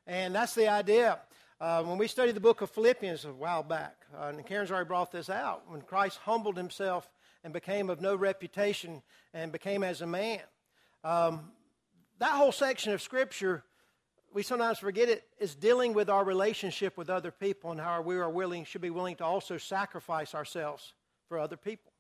And 0.07 0.35
that's 0.35 0.55
the 0.55 0.69
idea. 0.69 1.19
Uh, 1.61 1.83
when 1.83 1.97
we 1.97 2.07
studied 2.07 2.37
the 2.37 2.41
book 2.41 2.61
of 2.61 2.71
Philippians 2.71 3.25
a 3.25 3.33
while 3.33 3.63
back, 3.63 3.97
uh, 4.15 4.27
and 4.27 4.45
Karen's 4.45 4.71
already 4.71 4.87
brought 4.87 5.11
this 5.11 5.31
out, 5.31 5.63
when 5.69 5.81
Christ 5.81 6.19
humbled 6.19 6.57
himself 6.57 7.09
and 7.43 7.53
became 7.53 7.89
of 7.89 8.01
no 8.01 8.15
reputation 8.15 9.03
and 9.33 9.51
became 9.51 9.83
as 9.83 10.03
a 10.03 10.07
man. 10.07 10.41
Um, 11.03 11.51
that 12.19 12.33
whole 12.33 12.53
section 12.53 12.93
of 12.93 13.01
Scripture, 13.01 13.65
we 14.35 14.43
sometimes 14.43 14.79
forget 14.79 15.09
it, 15.09 15.25
is 15.41 15.55
dealing 15.55 15.95
with 15.95 16.11
our 16.11 16.25
relationship 16.25 16.99
with 16.99 17.09
other 17.09 17.31
people 17.31 17.71
and 17.71 17.81
how 17.81 18.03
we 18.03 18.17
are 18.17 18.29
willing, 18.29 18.65
should 18.65 18.83
be 18.83 18.91
willing 18.91 19.17
to 19.17 19.25
also 19.25 19.57
sacrifice 19.57 20.35
ourselves 20.35 20.93
for 21.29 21.39
other 21.39 21.57
people. 21.57 21.93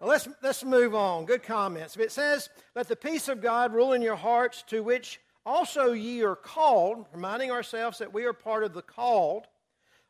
Well, 0.00 0.10
let's, 0.10 0.28
let's 0.42 0.64
move 0.64 0.94
on. 0.94 1.24
Good 1.24 1.42
comments. 1.42 1.96
It 1.96 2.12
says, 2.12 2.48
Let 2.74 2.88
the 2.88 2.96
peace 2.96 3.28
of 3.28 3.40
God 3.40 3.72
rule 3.72 3.92
in 3.92 4.02
your 4.02 4.16
hearts, 4.16 4.62
to 4.68 4.82
which 4.82 5.20
also 5.46 5.92
ye 5.92 6.22
are 6.22 6.36
called, 6.36 7.06
reminding 7.12 7.50
ourselves 7.50 7.98
that 7.98 8.12
we 8.12 8.24
are 8.24 8.32
part 8.32 8.64
of 8.64 8.74
the 8.74 8.82
called. 8.82 9.46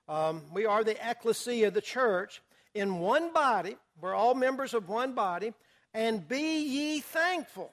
Um, 0.09 0.43
we 0.53 0.67
are 0.67 0.85
the 0.85 0.97
ecclesia, 1.09 1.71
the 1.71 1.81
church, 1.81 2.43
in 2.75 2.99
one 2.99 3.33
body. 3.33 3.77
We're 4.01 4.15
all 4.15 4.35
members 4.35 4.75
of 4.75 4.89
one 4.89 5.13
body. 5.13 5.53
And 5.93 6.27
be 6.27 6.65
ye 6.65 7.01
thankful. 7.01 7.73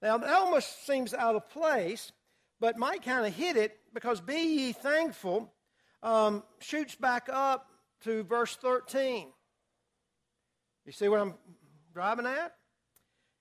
Now, 0.00 0.18
that 0.18 0.30
almost 0.30 0.86
seems 0.86 1.12
out 1.12 1.34
of 1.34 1.48
place, 1.50 2.12
but 2.60 2.78
might 2.78 3.02
kind 3.02 3.26
of 3.26 3.34
hit 3.34 3.56
it 3.56 3.76
because 3.92 4.20
be 4.20 4.36
ye 4.36 4.72
thankful 4.72 5.52
um, 6.02 6.44
shoots 6.60 6.94
back 6.94 7.28
up 7.28 7.67
to 8.04 8.22
verse 8.24 8.56
13. 8.56 9.28
You 10.84 10.92
see 10.92 11.08
what 11.08 11.20
I'm 11.20 11.34
driving 11.92 12.26
at? 12.26 12.54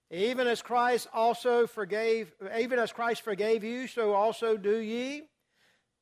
Even 0.09 0.47
as 0.47 0.61
Christ 0.61 1.07
also 1.13 1.67
forgave, 1.67 2.33
even 2.57 2.79
as 2.79 2.91
Christ 2.91 3.21
forgave 3.21 3.63
you, 3.63 3.87
so 3.87 4.13
also 4.13 4.57
do 4.57 4.77
ye. 4.77 5.23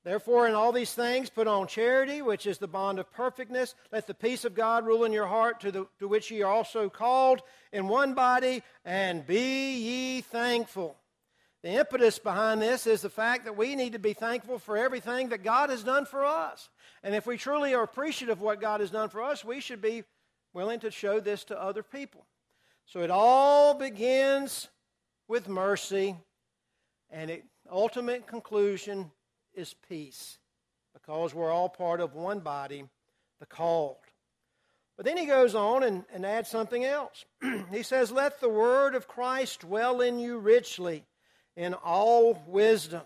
Therefore, 0.04 0.48
in 0.48 0.54
all 0.54 0.72
these 0.72 0.94
things, 0.94 1.32
put 1.32 1.48
on 1.48 1.66
charity, 1.66 2.22
which 2.22 2.46
is 2.46 2.60
the 2.60 2.68
bond 2.68 3.00
of 3.00 3.12
perfectness. 3.12 3.74
Let 3.92 4.06
the 4.06 4.14
peace 4.14 4.46
of 4.46 4.54
God 4.54 4.86
rule 4.86 5.04
in 5.04 5.12
your 5.12 5.26
heart, 5.26 5.60
to, 5.62 5.72
the, 5.72 5.88
to 5.98 6.08
which 6.08 6.30
ye 6.30 6.44
are 6.44 6.52
also 6.52 6.90
called 6.90 7.42
in 7.74 7.88
one 7.88 8.14
body, 8.14 8.62
and 8.84 9.26
be 9.26 9.74
ye 9.74 10.22
thankful. 10.22 10.96
The 11.66 11.80
impetus 11.80 12.20
behind 12.20 12.62
this 12.62 12.86
is 12.86 13.02
the 13.02 13.10
fact 13.10 13.46
that 13.46 13.58
we 13.58 13.76
need 13.76 13.94
to 13.94 14.00
be 14.00 14.14
thankful 14.14 14.60
for 14.60 14.78
everything 14.78 15.30
that 15.30 15.42
God 15.44 15.72
has 15.72 15.82
done 15.82 16.06
for 16.06 16.24
us. 16.24 16.70
And 17.02 17.16
if 17.16 17.26
we 17.26 17.38
truly 17.38 17.74
are 17.74 17.82
appreciative 17.82 18.38
of 18.38 18.42
what 18.44 18.62
God 18.62 18.82
has 18.82 18.92
done 18.92 19.10
for 19.10 19.24
us, 19.24 19.44
we 19.44 19.60
should 19.60 19.82
be 19.82 20.04
willing 20.54 20.80
to 20.82 20.92
show 20.92 21.20
this 21.20 21.44
to 21.46 21.60
other 21.60 21.82
people. 21.82 22.28
So 22.86 23.00
it 23.00 23.10
all 23.10 23.74
begins 23.74 24.68
with 25.28 25.50
mercy, 25.50 26.16
and 27.10 27.32
its 27.32 27.48
ultimate 27.72 28.28
conclusion 28.28 29.10
is 29.56 29.74
peace 29.90 30.38
because 30.94 31.34
we're 31.34 31.52
all 31.52 31.70
part 31.70 32.00
of 32.00 32.14
one 32.14 32.42
body, 32.42 32.86
the 33.40 33.48
called. 33.48 33.98
But 34.98 35.08
then 35.08 35.18
he 35.18 35.26
goes 35.26 35.56
on 35.56 35.82
and, 35.82 36.06
and 36.14 36.28
adds 36.28 36.48
something 36.48 36.86
else. 36.86 37.26
he 37.72 37.82
says, 37.82 38.12
Let 38.12 38.40
the 38.40 38.50
word 38.50 38.94
of 38.94 39.08
Christ 39.08 39.62
dwell 39.62 40.02
in 40.02 40.20
you 40.20 40.38
richly 40.38 41.06
in 41.56 41.74
all 41.74 42.42
wisdom. 42.48 43.02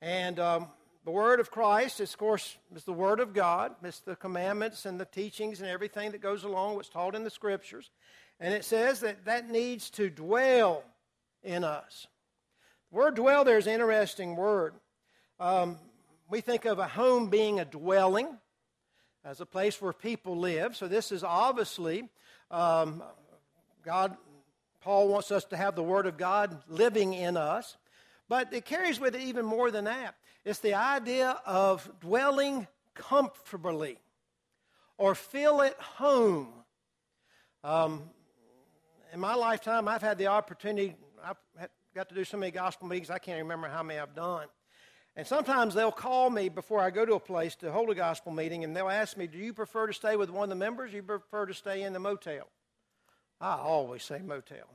And 0.00 0.38
um, 0.38 0.66
the 1.04 1.10
word 1.10 1.40
of 1.40 1.50
Christ, 1.50 2.00
is, 2.00 2.12
of 2.12 2.18
course, 2.18 2.56
is 2.74 2.84
the 2.84 2.92
word 2.92 3.20
of 3.20 3.32
God. 3.32 3.74
It's 3.82 4.00
the 4.00 4.16
commandments 4.16 4.86
and 4.86 5.00
the 5.00 5.04
teachings 5.04 5.60
and 5.60 5.68
everything 5.68 6.12
that 6.12 6.20
goes 6.20 6.44
along 6.44 6.76
what's 6.76 6.88
taught 6.88 7.14
in 7.14 7.24
the 7.24 7.30
scriptures. 7.30 7.90
And 8.40 8.52
it 8.52 8.64
says 8.64 9.00
that 9.00 9.24
that 9.24 9.48
needs 9.48 9.88
to 9.90 10.10
dwell 10.10 10.84
in 11.42 11.64
us. 11.64 12.06
The 12.90 12.98
word 12.98 13.14
dwell 13.14 13.44
there 13.44 13.58
is 13.58 13.66
an 13.66 13.74
interesting 13.74 14.36
word. 14.36 14.74
Um, 15.40 15.78
we 16.28 16.40
think 16.40 16.64
of 16.64 16.78
a 16.78 16.88
home 16.88 17.30
being 17.30 17.60
a 17.60 17.64
dwelling, 17.64 18.28
as 19.24 19.40
a 19.40 19.46
place 19.46 19.82
where 19.82 19.92
people 19.92 20.36
live. 20.36 20.76
So 20.76 20.86
this 20.86 21.10
is 21.10 21.24
obviously 21.24 22.08
um, 22.50 23.02
God. 23.84 24.16
Paul 24.86 25.08
wants 25.08 25.32
us 25.32 25.44
to 25.46 25.56
have 25.56 25.74
the 25.74 25.82
Word 25.82 26.06
of 26.06 26.16
God 26.16 26.62
living 26.68 27.12
in 27.12 27.36
us, 27.36 27.76
but 28.28 28.52
it 28.52 28.64
carries 28.64 29.00
with 29.00 29.16
it 29.16 29.20
even 29.22 29.44
more 29.44 29.72
than 29.72 29.86
that. 29.86 30.14
It's 30.44 30.60
the 30.60 30.74
idea 30.74 31.40
of 31.44 31.90
dwelling 32.00 32.68
comfortably 32.94 33.98
or 34.96 35.16
feel 35.16 35.60
at 35.60 35.74
home. 35.80 36.52
Um, 37.64 38.04
in 39.12 39.18
my 39.18 39.34
lifetime, 39.34 39.88
I've 39.88 40.02
had 40.02 40.18
the 40.18 40.28
opportunity, 40.28 40.94
I've 41.20 41.36
got 41.92 42.08
to 42.10 42.14
do 42.14 42.22
so 42.22 42.36
many 42.36 42.52
gospel 42.52 42.86
meetings, 42.86 43.10
I 43.10 43.18
can't 43.18 43.42
remember 43.42 43.66
how 43.66 43.82
many 43.82 43.98
I've 43.98 44.14
done. 44.14 44.46
And 45.16 45.26
sometimes 45.26 45.74
they'll 45.74 45.90
call 45.90 46.30
me 46.30 46.48
before 46.48 46.78
I 46.78 46.90
go 46.90 47.04
to 47.04 47.14
a 47.14 47.20
place 47.20 47.56
to 47.56 47.72
hold 47.72 47.90
a 47.90 47.96
gospel 47.96 48.30
meeting, 48.30 48.62
and 48.62 48.76
they'll 48.76 48.88
ask 48.88 49.16
me, 49.16 49.26
Do 49.26 49.38
you 49.38 49.52
prefer 49.52 49.88
to 49.88 49.92
stay 49.92 50.14
with 50.14 50.30
one 50.30 50.44
of 50.44 50.50
the 50.50 50.54
members 50.54 50.90
or 50.90 50.92
do 50.92 50.96
you 50.98 51.02
prefer 51.02 51.46
to 51.46 51.54
stay 51.54 51.82
in 51.82 51.92
the 51.92 51.98
motel? 51.98 52.46
I 53.40 53.56
always 53.56 54.02
say 54.02 54.20
motel. 54.24 54.66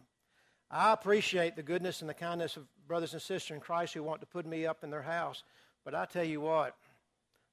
I 0.70 0.94
appreciate 0.94 1.56
the 1.56 1.64
goodness 1.64 2.02
and 2.02 2.10
the 2.10 2.14
kindness 2.14 2.56
of 2.58 2.66
brothers 2.88 3.14
and 3.14 3.22
sisters 3.22 3.56
in 3.56 3.60
Christ 3.60 3.94
who 3.94 4.04
want 4.04 4.22
to 4.22 4.28
put 4.28 4.46
me 4.46 4.66
up 4.66 4.84
in 4.84 4.90
their 4.90 5.02
house. 5.02 5.44
But 5.84 5.96
I 5.96 6.06
tell 6.06 6.24
you 6.24 6.42
what, 6.42 6.76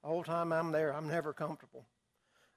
the 0.03 0.09
whole 0.09 0.23
time 0.23 0.53
I'm 0.53 0.71
there, 0.71 0.94
I'm 0.94 1.09
never 1.09 1.33
comfortable. 1.33 1.85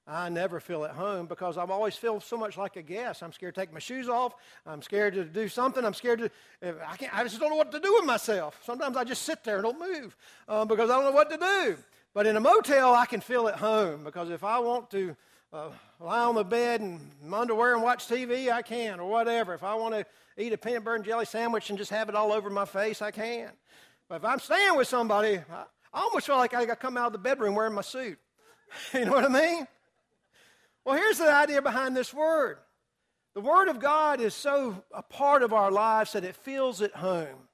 I 0.07 0.29
never 0.29 0.59
feel 0.59 0.83
at 0.83 0.91
home 0.91 1.27
because 1.27 1.57
I 1.57 1.63
always 1.63 1.95
feel 1.95 2.19
so 2.19 2.35
much 2.35 2.57
like 2.57 2.75
a 2.75 2.81
guest. 2.81 3.23
I'm 3.23 3.31
scared 3.31 3.55
to 3.55 3.61
take 3.61 3.71
my 3.71 3.79
shoes 3.79 4.09
off. 4.09 4.35
I'm 4.65 4.81
scared 4.81 5.13
to 5.13 5.23
do 5.23 5.47
something. 5.47 5.85
I'm 5.85 5.93
scared 5.93 6.19
to, 6.19 6.75
I, 6.85 6.97
can't, 6.97 7.15
I 7.15 7.23
just 7.23 7.39
don't 7.39 7.49
know 7.49 7.55
what 7.55 7.71
to 7.71 7.79
do 7.79 7.93
with 7.93 8.05
myself. 8.05 8.59
Sometimes 8.63 8.97
I 8.97 9.03
just 9.03 9.21
sit 9.21 9.43
there 9.43 9.57
and 9.57 9.63
don't 9.63 9.79
move 9.79 10.17
uh, 10.47 10.65
because 10.65 10.89
I 10.89 10.95
don't 10.95 11.05
know 11.05 11.11
what 11.11 11.29
to 11.29 11.37
do. 11.37 11.77
But 12.13 12.25
in 12.25 12.35
a 12.35 12.39
motel, 12.39 12.93
I 12.93 13.05
can 13.05 13.21
feel 13.21 13.47
at 13.47 13.55
home 13.55 14.03
because 14.03 14.31
if 14.31 14.43
I 14.43 14.59
want 14.59 14.89
to 14.91 15.15
uh, 15.53 15.69
lie 15.99 16.23
on 16.23 16.35
the 16.35 16.43
bed 16.43 16.81
and 16.81 16.99
underwear 17.33 17.73
and 17.73 17.83
watch 17.83 18.07
TV, 18.07 18.51
I 18.51 18.61
can, 18.61 18.99
or 18.99 19.09
whatever. 19.09 19.53
If 19.53 19.63
I 19.63 19.75
want 19.75 19.93
to 19.93 20.05
eat 20.37 20.53
a 20.53 20.57
peanut 20.57 20.83
butter 20.83 20.95
and 20.95 21.05
jelly 21.05 21.25
sandwich 21.25 21.69
and 21.69 21.77
just 21.77 21.91
have 21.91 22.09
it 22.09 22.15
all 22.15 22.31
over 22.31 22.49
my 22.49 22.65
face, 22.65 23.01
I 23.01 23.11
can. 23.11 23.49
But 24.07 24.15
if 24.15 24.25
I'm 24.25 24.39
staying 24.39 24.77
with 24.77 24.87
somebody, 24.87 25.39
I, 25.51 25.65
almost 25.93 26.25
feel 26.25 26.37
like 26.37 26.53
I 26.53 26.65
got 26.65 26.79
to 26.79 26.79
come 26.79 26.97
out 26.97 27.07
of 27.07 27.13
the 27.13 27.19
bedroom 27.19 27.55
wearing 27.55 27.73
my 27.73 27.81
suit. 27.81 28.17
you 28.93 29.05
know 29.05 29.11
what 29.11 29.25
I 29.25 29.27
mean? 29.27 29.67
Well, 30.85 30.95
here's 30.95 31.17
the 31.17 31.31
idea 31.31 31.61
behind 31.61 31.95
this 31.95 32.13
word 32.13 32.57
the 33.33 33.41
Word 33.41 33.69
of 33.69 33.79
God 33.79 34.19
is 34.19 34.33
so 34.33 34.83
a 34.93 35.03
part 35.03 35.43
of 35.43 35.53
our 35.53 35.71
lives 35.71 36.13
that 36.13 36.25
it 36.25 36.35
feels 36.35 36.81
at 36.81 36.95
home. 36.95 37.47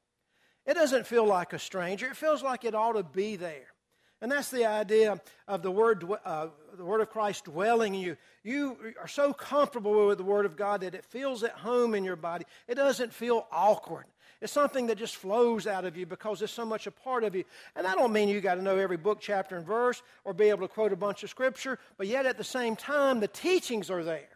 It 0.65 0.73
doesn't 0.73 1.07
feel 1.07 1.25
like 1.25 1.53
a 1.53 1.59
stranger, 1.59 2.07
it 2.07 2.17
feels 2.17 2.43
like 2.43 2.63
it 2.63 2.75
ought 2.75 2.93
to 2.93 3.03
be 3.03 3.35
there. 3.35 3.73
And 4.21 4.31
that's 4.31 4.49
the 4.49 4.65
idea 4.65 5.21
of 5.47 5.61
the 5.61 5.69
word, 5.69 6.03
uh, 6.25 6.47
the 6.75 6.85
word 6.85 7.01
of 7.01 7.09
Christ 7.09 7.45
dwelling 7.45 7.93
in 7.93 8.01
you. 8.01 8.17
You 8.43 8.77
are 8.99 9.07
so 9.07 9.31
comfortable 9.31 10.07
with 10.07 10.17
the 10.17 10.23
Word 10.23 10.45
of 10.45 10.55
God 10.55 10.81
that 10.81 10.95
it 10.95 11.05
feels 11.05 11.43
at 11.43 11.51
home 11.51 11.93
in 11.93 12.03
your 12.03 12.15
body. 12.15 12.45
It 12.67 12.75
doesn't 12.75 13.13
feel 13.13 13.45
awkward. 13.51 14.05
It's 14.41 14.53
something 14.53 14.87
that 14.87 14.97
just 14.97 15.15
flows 15.15 15.67
out 15.67 15.85
of 15.85 15.97
you 15.97 16.05
because 16.05 16.41
it's 16.41 16.53
so 16.53 16.65
much 16.65 16.87
a 16.87 16.91
part 16.91 17.23
of 17.23 17.35
you. 17.35 17.43
And 17.75 17.85
I 17.85 17.95
don't 17.95 18.13
mean 18.13 18.29
you 18.29 18.39
got 18.39 18.55
to 18.55 18.61
know 18.61 18.77
every 18.77 18.97
book, 18.97 19.19
chapter, 19.19 19.57
and 19.57 19.65
verse 19.65 20.01
or 20.23 20.33
be 20.33 20.49
able 20.49 20.67
to 20.67 20.73
quote 20.73 20.93
a 20.93 20.95
bunch 20.95 21.23
of 21.23 21.29
scripture, 21.29 21.79
but 21.97 22.07
yet 22.07 22.25
at 22.25 22.37
the 22.37 22.43
same 22.43 22.75
time, 22.75 23.19
the 23.19 23.27
teachings 23.27 23.89
are 23.89 24.03
there. 24.03 24.29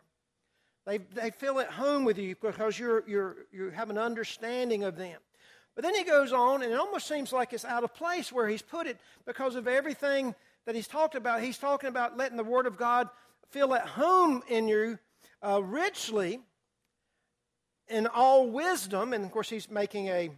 They, 0.85 0.97
they 0.97 1.29
feel 1.29 1.59
at 1.59 1.69
home 1.69 2.05
with 2.05 2.17
you 2.17 2.35
because 2.41 2.79
you're, 2.79 3.07
you're, 3.07 3.35
you 3.51 3.69
have 3.69 3.91
an 3.91 3.99
understanding 3.99 4.83
of 4.83 4.97
them. 4.97 5.19
But 5.75 5.83
then 5.83 5.95
he 5.95 6.03
goes 6.03 6.33
on, 6.33 6.63
and 6.63 6.71
it 6.71 6.79
almost 6.79 7.07
seems 7.07 7.31
like 7.31 7.53
it's 7.53 7.65
out 7.65 7.83
of 7.83 7.93
place 7.93 8.31
where 8.31 8.47
he's 8.47 8.61
put 8.61 8.87
it 8.87 8.97
because 9.25 9.55
of 9.55 9.67
everything 9.67 10.35
that 10.65 10.75
he's 10.75 10.87
talked 10.87 11.15
about. 11.15 11.41
He's 11.41 11.57
talking 11.57 11.89
about 11.89 12.17
letting 12.17 12.37
the 12.37 12.43
Word 12.43 12.65
of 12.65 12.77
God 12.77 13.09
feel 13.49 13.73
at 13.73 13.87
home 13.87 14.43
in 14.47 14.67
you 14.67 14.99
uh, 15.41 15.61
richly 15.63 16.39
in 17.87 18.07
all 18.07 18.49
wisdom. 18.49 19.13
And 19.13 19.23
of 19.23 19.31
course, 19.31 19.49
he's 19.49 19.69
making 19.69 20.07
a, 20.07 20.29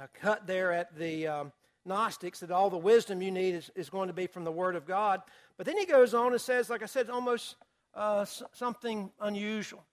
a 0.00 0.08
cut 0.20 0.46
there 0.46 0.72
at 0.72 0.96
the 0.96 1.26
um, 1.26 1.52
Gnostics 1.84 2.40
that 2.40 2.50
all 2.50 2.70
the 2.70 2.78
wisdom 2.78 3.20
you 3.20 3.32
need 3.32 3.54
is, 3.54 3.70
is 3.74 3.90
going 3.90 4.08
to 4.08 4.14
be 4.14 4.26
from 4.28 4.44
the 4.44 4.52
Word 4.52 4.76
of 4.76 4.86
God. 4.86 5.22
But 5.56 5.66
then 5.66 5.76
he 5.76 5.86
goes 5.86 6.14
on 6.14 6.32
and 6.32 6.40
says, 6.40 6.70
like 6.70 6.82
I 6.82 6.86
said, 6.86 7.10
almost 7.10 7.56
uh, 7.94 8.24
something 8.52 9.10
unusual. 9.20 9.84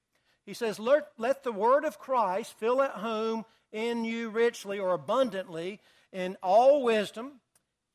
He 0.49 0.55
says, 0.55 0.79
let, 0.79 1.09
let 1.19 1.43
the 1.43 1.51
Word 1.51 1.85
of 1.85 1.99
Christ 1.99 2.55
fill 2.57 2.81
at 2.81 2.93
home 2.93 3.45
in 3.71 4.03
you 4.03 4.31
richly 4.31 4.79
or 4.79 4.95
abundantly 4.95 5.79
in 6.12 6.38
all 6.41 6.81
wisdom, 6.81 7.33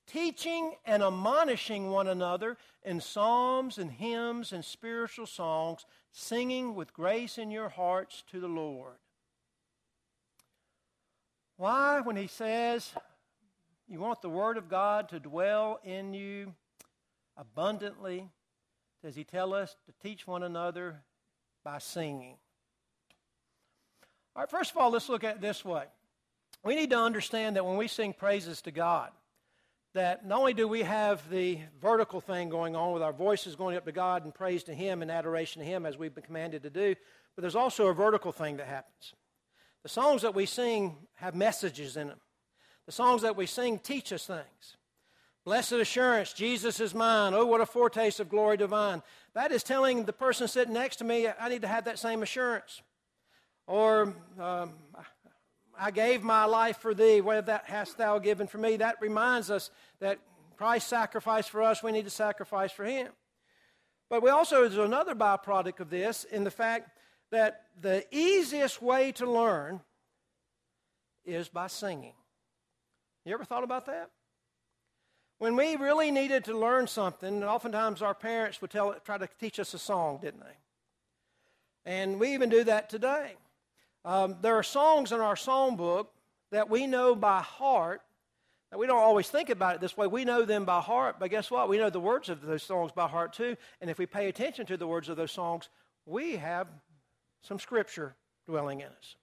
teaching 0.07 0.77
and 0.85 1.03
admonishing 1.03 1.91
one 1.91 2.07
another 2.07 2.57
in 2.85 3.01
psalms 3.01 3.77
and 3.77 3.91
hymns 3.91 4.53
and 4.53 4.65
spiritual 4.65 5.27
songs, 5.27 5.85
singing 6.13 6.77
with 6.77 6.95
grace 6.95 7.39
in 7.39 7.51
your 7.51 7.71
hearts 7.71 8.23
to 8.31 8.39
the 8.39 8.47
Lord. 8.47 8.99
Why, 11.57 12.03
when 12.03 12.15
he 12.15 12.29
says 12.29 12.93
you 13.89 13.99
want 13.99 14.23
the 14.23 14.31
Word 14.31 14.59
of 14.59 14.69
God 14.69 15.09
to 15.09 15.19
dwell 15.19 15.81
in 15.83 16.15
you 16.15 16.55
abundantly, 17.37 18.29
does 19.03 19.17
he 19.17 19.25
tell 19.25 19.53
us 19.53 19.75
to 19.87 20.09
teach 20.09 20.25
one 20.25 20.45
another 20.45 21.03
by 21.65 21.79
singing? 21.79 22.37
All 24.37 24.43
right, 24.43 24.51
first 24.51 24.73
of 24.73 24.77
all, 24.77 24.91
let's 24.91 25.09
look 25.09 25.23
at 25.23 25.37
it 25.37 25.41
this 25.41 25.65
way. 25.65 25.85
We 26.65 26.75
need 26.75 26.91
to 26.91 26.99
understand 26.99 27.57
that 27.57 27.65
when 27.65 27.77
we 27.77 27.87
sing 27.87 28.13
praises 28.13 28.63
to 28.63 28.73
God, 28.73 29.11
that 29.95 30.27
not 30.27 30.41
only 30.41 30.55
do 30.55 30.67
we 30.67 30.83
have 30.83 31.29
the 31.31 31.61
vertical 31.81 32.21
thing 32.21 32.49
going 32.49 32.75
on 32.75 32.93
with 32.93 33.03
our 33.03 33.13
voices 33.13 33.55
going 33.55 33.77
up 33.77 33.85
to 33.85 33.93
God 33.93 34.25
and 34.25 34.35
praise 34.35 34.65
to 34.65 34.75
Him 34.75 35.03
and 35.03 35.11
adoration 35.11 35.63
to 35.63 35.67
Him 35.67 35.87
as 35.87 35.97
we've 35.97 36.15
been 36.15 36.25
commanded 36.25 36.65
to 36.65 36.71
do, 36.71 36.97
but 37.37 37.43
there's 37.43 37.55
also 37.55 37.87
a 37.87 37.95
vertical 37.95 38.33
thing 38.33 38.57
that 38.57 38.67
happens. 38.67 39.15
The 39.85 39.89
songs 39.89 40.23
that 40.23 40.35
we 40.35 40.47
sing 40.47 40.97
have 41.15 41.37
messages 41.37 41.97
in 41.97 42.09
them. 42.09 42.21
The 42.87 42.93
songs 42.93 43.23
that 43.23 43.37
we 43.37 43.47
sing 43.47 43.79
teach 43.79 44.13
us 44.13 44.27
things. 44.27 44.77
Blessed 45.45 45.73
assurance, 45.73 46.33
Jesus 46.33 46.81
is 46.81 46.95
mine. 46.95 47.35
Oh, 47.35 47.45
what 47.47 47.61
a 47.61 47.67
foretaste 47.67 48.19
of 48.19 48.31
glory 48.31 48.57
divine. 48.57 49.03
That 49.35 49.53
is 49.53 49.63
telling 49.63 50.05
the 50.05 50.13
person 50.13 50.49
sitting 50.49 50.75
next 50.75 50.97
to 50.97 51.05
me, 51.05 51.29
I 51.29 51.49
need 51.49 51.63
to 51.63 51.69
have 51.69 51.85
that 51.85 51.99
same 51.99 52.23
assurance. 52.23 52.83
Or, 53.67 54.15
um, 54.39 54.75
I 55.79 55.91
gave 55.91 56.23
my 56.23 56.45
life 56.45 56.79
for 56.79 56.95
thee. 56.95 57.21
What 57.21 57.47
that 57.47 57.65
hast 57.67 57.99
thou 57.99 58.19
given 58.19 58.47
for 58.47 58.59
me? 58.59 58.77
That 58.77 59.01
reminds 59.01 59.51
us 59.51 59.71
that 60.01 60.19
Christ 60.57 60.89
sacrificed 60.89 61.51
for 61.51 61.63
us. 61.63 61.83
We 61.83 61.93
need 61.93 62.05
to 62.05 62.11
sacrifice 62.11 62.73
for 62.73 62.85
him. 62.85 63.09
But 64.09 64.23
we 64.23 64.31
also, 64.31 64.61
there's 64.61 64.79
another 64.79 65.15
byproduct 65.15 65.81
of 65.81 65.91
this 65.91 66.25
in 66.25 66.45
the 66.45 66.51
fact 66.51 66.91
that 67.31 67.63
the 67.81 68.05
easiest 68.13 68.81
way 68.81 69.13
to 69.13 69.31
learn 69.31 69.81
is 71.25 71.49
by 71.49 71.67
singing. 71.67 72.13
You 73.25 73.35
ever 73.35 73.45
thought 73.45 73.65
about 73.65 73.87
that? 73.87 74.11
When 75.39 75.57
we 75.57 75.77
really 75.77 76.11
needed 76.11 76.45
to 76.45 76.57
learn 76.57 76.87
something, 76.87 77.43
oftentimes 77.43 78.03
our 78.03 78.15
parents 78.15 78.61
would 78.61 78.71
tell, 78.71 78.95
try 79.05 79.19
to 79.19 79.29
teach 79.41 79.59
us 79.59 79.75
a 79.75 79.79
song, 79.79 80.19
didn't 80.23 80.41
they? 80.41 81.91
And 81.91 82.21
we 82.21 82.35
even 82.35 82.51
do 82.51 82.65
that 82.65 82.89
today. 82.89 83.35
Um, 84.05 84.37
there 84.43 84.57
are 84.57 84.63
songs 84.63 85.13
in 85.13 85.21
our 85.21 85.37
song 85.37 85.77
book 85.77 86.13
that 86.53 86.69
we 86.69 86.87
know 86.87 87.15
by 87.15 87.41
heart. 87.41 88.03
Now, 88.71 88.79
we 88.79 88.87
don't 88.87 88.99
always 88.99 89.29
think 89.29 89.51
about 89.51 89.77
it 89.77 89.81
this 89.81 89.97
way. 89.97 90.07
We 90.07 90.25
know 90.25 90.45
them 90.45 90.65
by 90.65 90.81
heart, 90.81 91.17
but 91.19 91.31
guess 91.31 91.51
what? 91.51 91.69
We 91.69 91.79
know 91.79 91.91
the 91.91 92.01
words 92.01 92.29
of 92.29 92.43
those 92.43 92.63
songs 92.63 92.93
by 92.93 93.09
heart 93.09 93.33
too. 93.33 93.57
And 93.81 93.89
if 93.89 93.99
we 93.99 94.07
pay 94.07 94.29
attention 94.29 94.67
to 94.67 94.77
the 94.77 94.87
words 94.87 95.09
of 95.09 95.17
those 95.17 95.33
songs, 95.33 95.69
we 96.07 96.37
have 96.37 96.69
some 97.43 97.59
scripture 97.59 98.15
dwelling 98.47 98.81
in 98.81 98.89
us. 98.89 99.17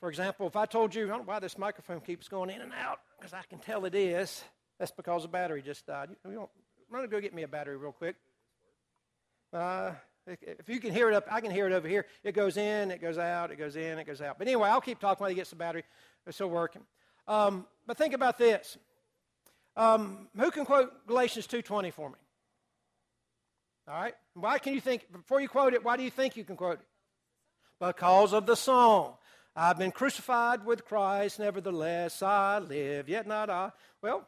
For 0.00 0.08
example, 0.08 0.46
if 0.46 0.56
I 0.56 0.66
told 0.66 0.94
you, 0.94 1.04
I 1.04 1.08
don't 1.08 1.18
know 1.18 1.32
why 1.32 1.40
this 1.40 1.58
microphone 1.58 2.00
keeps 2.00 2.28
going 2.28 2.50
in 2.50 2.60
and 2.60 2.72
out, 2.72 3.00
because 3.18 3.32
I 3.32 3.42
can 3.48 3.58
tell 3.58 3.84
it 3.84 3.94
is. 3.94 4.42
That's 4.78 4.90
because 4.90 5.22
the 5.22 5.28
battery 5.28 5.62
just 5.62 5.86
died. 5.86 6.08
You, 6.10 6.30
you 6.32 6.48
run 6.90 7.02
and 7.02 7.10
go 7.10 7.20
get 7.20 7.34
me 7.34 7.42
a 7.42 7.48
battery 7.48 7.76
real 7.76 7.92
quick. 7.92 8.16
Uh, 9.52 9.92
if 10.42 10.68
you 10.68 10.80
can 10.80 10.92
hear 10.92 11.08
it 11.08 11.14
up, 11.14 11.26
I 11.30 11.40
can 11.40 11.50
hear 11.50 11.66
it 11.66 11.72
over 11.72 11.88
here. 11.88 12.06
It 12.24 12.32
goes 12.32 12.56
in, 12.56 12.90
it 12.90 13.00
goes 13.00 13.18
out, 13.18 13.50
it 13.50 13.56
goes 13.56 13.76
in, 13.76 13.98
it 13.98 14.06
goes 14.06 14.20
out. 14.20 14.38
But 14.38 14.46
anyway, 14.46 14.68
I'll 14.68 14.80
keep 14.80 14.98
talking 14.98 15.20
while 15.20 15.30
he 15.30 15.36
gets 15.36 15.50
the 15.50 15.56
battery. 15.56 15.84
It's 16.26 16.36
still 16.36 16.50
working. 16.50 16.82
Um, 17.26 17.66
but 17.86 17.96
think 17.96 18.14
about 18.14 18.38
this. 18.38 18.76
Um, 19.76 20.28
who 20.36 20.50
can 20.50 20.64
quote 20.64 21.06
Galatians 21.06 21.46
2.20 21.46 21.92
for 21.92 22.08
me? 22.10 22.16
All 23.88 23.94
right? 23.94 24.14
Why 24.34 24.58
can 24.58 24.74
you 24.74 24.80
think, 24.80 25.10
before 25.12 25.40
you 25.40 25.48
quote 25.48 25.74
it, 25.74 25.84
why 25.84 25.96
do 25.96 26.02
you 26.02 26.10
think 26.10 26.36
you 26.36 26.44
can 26.44 26.56
quote 26.56 26.80
it? 26.80 26.86
Because 27.80 28.32
of 28.32 28.46
the 28.46 28.56
song. 28.56 29.14
I've 29.56 29.78
been 29.78 29.90
crucified 29.90 30.64
with 30.64 30.84
Christ, 30.84 31.38
nevertheless 31.38 32.22
I 32.22 32.58
live, 32.58 33.08
yet 33.08 33.26
not 33.26 33.50
I. 33.50 33.72
Well, 34.00 34.26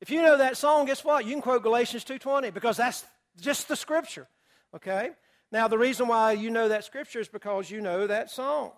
if 0.00 0.10
you 0.10 0.20
know 0.20 0.36
that 0.38 0.56
song, 0.56 0.86
guess 0.86 1.04
what? 1.04 1.24
You 1.24 1.32
can 1.32 1.42
quote 1.42 1.62
Galatians 1.62 2.04
2.20 2.04 2.52
because 2.52 2.76
that's 2.76 3.04
just 3.40 3.68
the 3.68 3.76
scripture. 3.76 4.26
Okay? 4.74 5.10
Now, 5.54 5.68
the 5.68 5.78
reason 5.78 6.08
why 6.08 6.32
you 6.32 6.50
know 6.50 6.68
that 6.68 6.82
scripture 6.82 7.20
is 7.20 7.28
because 7.28 7.70
you 7.70 7.80
know 7.80 8.08
that 8.08 8.28
song. 8.28 8.72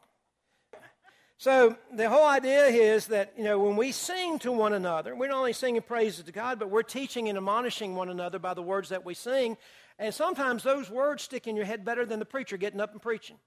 So, 1.38 1.74
the 1.90 2.10
whole 2.10 2.26
idea 2.26 2.66
is 2.66 3.06
that, 3.06 3.32
you 3.34 3.44
know, 3.44 3.58
when 3.58 3.76
we 3.76 3.92
sing 3.92 4.38
to 4.40 4.52
one 4.52 4.74
another, 4.74 5.16
we're 5.16 5.28
not 5.28 5.38
only 5.38 5.54
singing 5.54 5.80
praises 5.80 6.24
to 6.24 6.32
God, 6.32 6.58
but 6.58 6.68
we're 6.68 6.82
teaching 6.82 7.30
and 7.30 7.38
admonishing 7.38 7.94
one 7.94 8.10
another 8.10 8.38
by 8.38 8.52
the 8.52 8.62
words 8.62 8.90
that 8.90 9.06
we 9.06 9.14
sing. 9.14 9.56
And 9.98 10.12
sometimes 10.12 10.62
those 10.62 10.90
words 10.90 11.22
stick 11.22 11.46
in 11.46 11.56
your 11.56 11.64
head 11.64 11.82
better 11.82 12.04
than 12.04 12.18
the 12.18 12.26
preacher 12.26 12.58
getting 12.58 12.82
up 12.82 12.92
and 12.92 13.00
preaching 13.00 13.38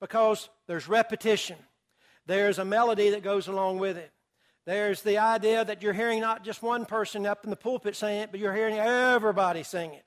because 0.00 0.48
there's 0.66 0.88
repetition, 0.88 1.56
there's 2.26 2.58
a 2.58 2.64
melody 2.64 3.10
that 3.10 3.22
goes 3.22 3.46
along 3.46 3.78
with 3.78 3.96
it. 3.96 4.10
There's 4.66 5.02
the 5.02 5.18
idea 5.18 5.64
that 5.64 5.84
you're 5.84 5.92
hearing 5.92 6.20
not 6.20 6.42
just 6.42 6.64
one 6.64 6.84
person 6.84 7.26
up 7.26 7.44
in 7.44 7.50
the 7.50 7.56
pulpit 7.56 7.94
saying 7.94 8.22
it, 8.22 8.30
but 8.32 8.40
you're 8.40 8.56
hearing 8.56 8.76
everybody 8.76 9.62
sing 9.62 9.94
it. 9.94 10.02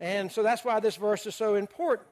And 0.00 0.32
so 0.32 0.42
that's 0.42 0.64
why 0.64 0.80
this 0.80 0.96
verse 0.96 1.26
is 1.26 1.34
so 1.34 1.54
important. 1.54 2.08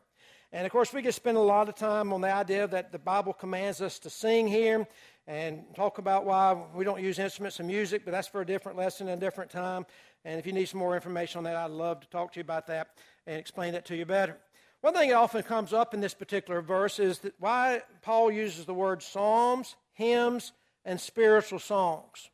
And 0.52 0.64
of 0.64 0.72
course, 0.72 0.92
we 0.92 1.02
could 1.02 1.14
spend 1.14 1.36
a 1.36 1.40
lot 1.40 1.68
of 1.68 1.74
time 1.74 2.12
on 2.12 2.20
the 2.20 2.32
idea 2.32 2.66
that 2.68 2.92
the 2.92 2.98
Bible 2.98 3.32
commands 3.32 3.80
us 3.82 3.98
to 4.00 4.10
sing 4.10 4.46
here 4.46 4.86
and 5.26 5.64
talk 5.74 5.98
about 5.98 6.24
why 6.24 6.56
we 6.74 6.84
don't 6.84 7.02
use 7.02 7.18
instruments 7.18 7.58
and 7.58 7.68
music, 7.68 8.02
but 8.04 8.12
that's 8.12 8.28
for 8.28 8.40
a 8.40 8.46
different 8.46 8.78
lesson 8.78 9.08
and 9.08 9.22
a 9.22 9.26
different 9.26 9.50
time. 9.50 9.84
And 10.24 10.38
if 10.38 10.46
you 10.46 10.52
need 10.52 10.66
some 10.66 10.80
more 10.80 10.94
information 10.94 11.38
on 11.38 11.44
that, 11.44 11.56
I'd 11.56 11.70
love 11.70 12.00
to 12.00 12.08
talk 12.08 12.32
to 12.32 12.38
you 12.38 12.42
about 12.42 12.66
that 12.68 12.88
and 13.26 13.38
explain 13.38 13.72
that 13.74 13.84
to 13.86 13.96
you 13.96 14.06
better. 14.06 14.38
One 14.80 14.94
thing 14.94 15.10
that 15.10 15.16
often 15.16 15.42
comes 15.42 15.72
up 15.72 15.92
in 15.92 16.00
this 16.00 16.14
particular 16.14 16.62
verse 16.62 16.98
is 16.98 17.18
that 17.20 17.34
why 17.38 17.82
Paul 18.00 18.30
uses 18.30 18.64
the 18.64 18.74
word 18.74 19.02
psalms, 19.02 19.76
hymns, 19.92 20.52
and 20.84 21.00
spiritual 21.00 21.58
songs. 21.58 22.30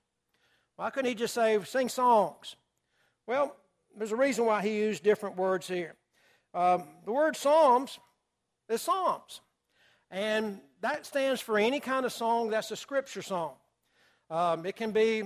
Why 0.76 0.90
couldn't 0.90 1.08
he 1.08 1.14
just 1.14 1.34
say, 1.34 1.58
sing 1.64 1.88
songs? 1.88 2.54
Well, 3.26 3.56
there's 3.96 4.12
a 4.12 4.16
reason 4.16 4.46
why 4.46 4.62
he 4.62 4.76
used 4.76 5.02
different 5.02 5.36
words 5.36 5.66
here. 5.66 5.94
Um, 6.52 6.84
the 7.04 7.12
word 7.12 7.36
Psalms 7.36 7.98
is 8.68 8.82
Psalms. 8.82 9.40
And 10.10 10.60
that 10.80 11.06
stands 11.06 11.40
for 11.40 11.58
any 11.58 11.80
kind 11.80 12.06
of 12.06 12.12
song 12.12 12.50
that's 12.50 12.70
a 12.70 12.76
scripture 12.76 13.22
song. 13.22 13.54
Um, 14.30 14.64
it 14.64 14.76
can 14.76 14.92
be, 14.92 15.22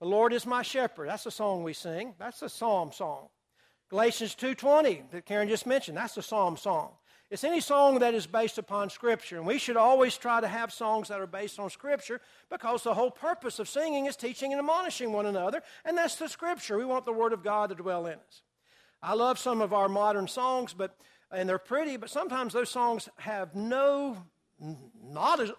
The 0.00 0.06
Lord 0.06 0.32
is 0.32 0.46
my 0.46 0.62
shepherd. 0.62 1.08
That's 1.08 1.26
a 1.26 1.30
song 1.30 1.62
we 1.62 1.72
sing. 1.72 2.14
That's 2.18 2.42
a 2.42 2.48
psalm 2.48 2.92
song. 2.92 3.28
Galatians 3.88 4.34
2.20 4.34 5.10
that 5.12 5.26
Karen 5.26 5.48
just 5.48 5.66
mentioned, 5.66 5.96
that's 5.96 6.16
a 6.16 6.22
psalm 6.22 6.56
song. 6.56 6.90
It's 7.28 7.42
any 7.42 7.60
song 7.60 7.98
that 7.98 8.14
is 8.14 8.26
based 8.26 8.56
upon 8.56 8.88
Scripture. 8.88 9.36
And 9.36 9.46
we 9.46 9.58
should 9.58 9.76
always 9.76 10.16
try 10.16 10.40
to 10.40 10.46
have 10.46 10.72
songs 10.72 11.08
that 11.08 11.20
are 11.20 11.26
based 11.26 11.58
on 11.58 11.70
Scripture 11.70 12.20
because 12.50 12.84
the 12.84 12.94
whole 12.94 13.10
purpose 13.10 13.58
of 13.58 13.68
singing 13.68 14.06
is 14.06 14.14
teaching 14.14 14.52
and 14.52 14.60
admonishing 14.60 15.12
one 15.12 15.26
another. 15.26 15.62
And 15.84 15.98
that's 15.98 16.16
the 16.16 16.28
Scripture. 16.28 16.78
We 16.78 16.84
want 16.84 17.04
the 17.04 17.12
Word 17.12 17.32
of 17.32 17.42
God 17.42 17.70
to 17.70 17.74
dwell 17.74 18.06
in 18.06 18.14
us. 18.14 18.42
I 19.02 19.14
love 19.14 19.38
some 19.38 19.60
of 19.60 19.72
our 19.72 19.88
modern 19.88 20.28
songs, 20.28 20.72
but 20.72 20.96
and 21.32 21.48
they're 21.48 21.58
pretty, 21.58 21.96
but 21.96 22.08
sometimes 22.08 22.52
those 22.52 22.70
songs 22.70 23.08
have 23.16 23.54
no 23.56 24.16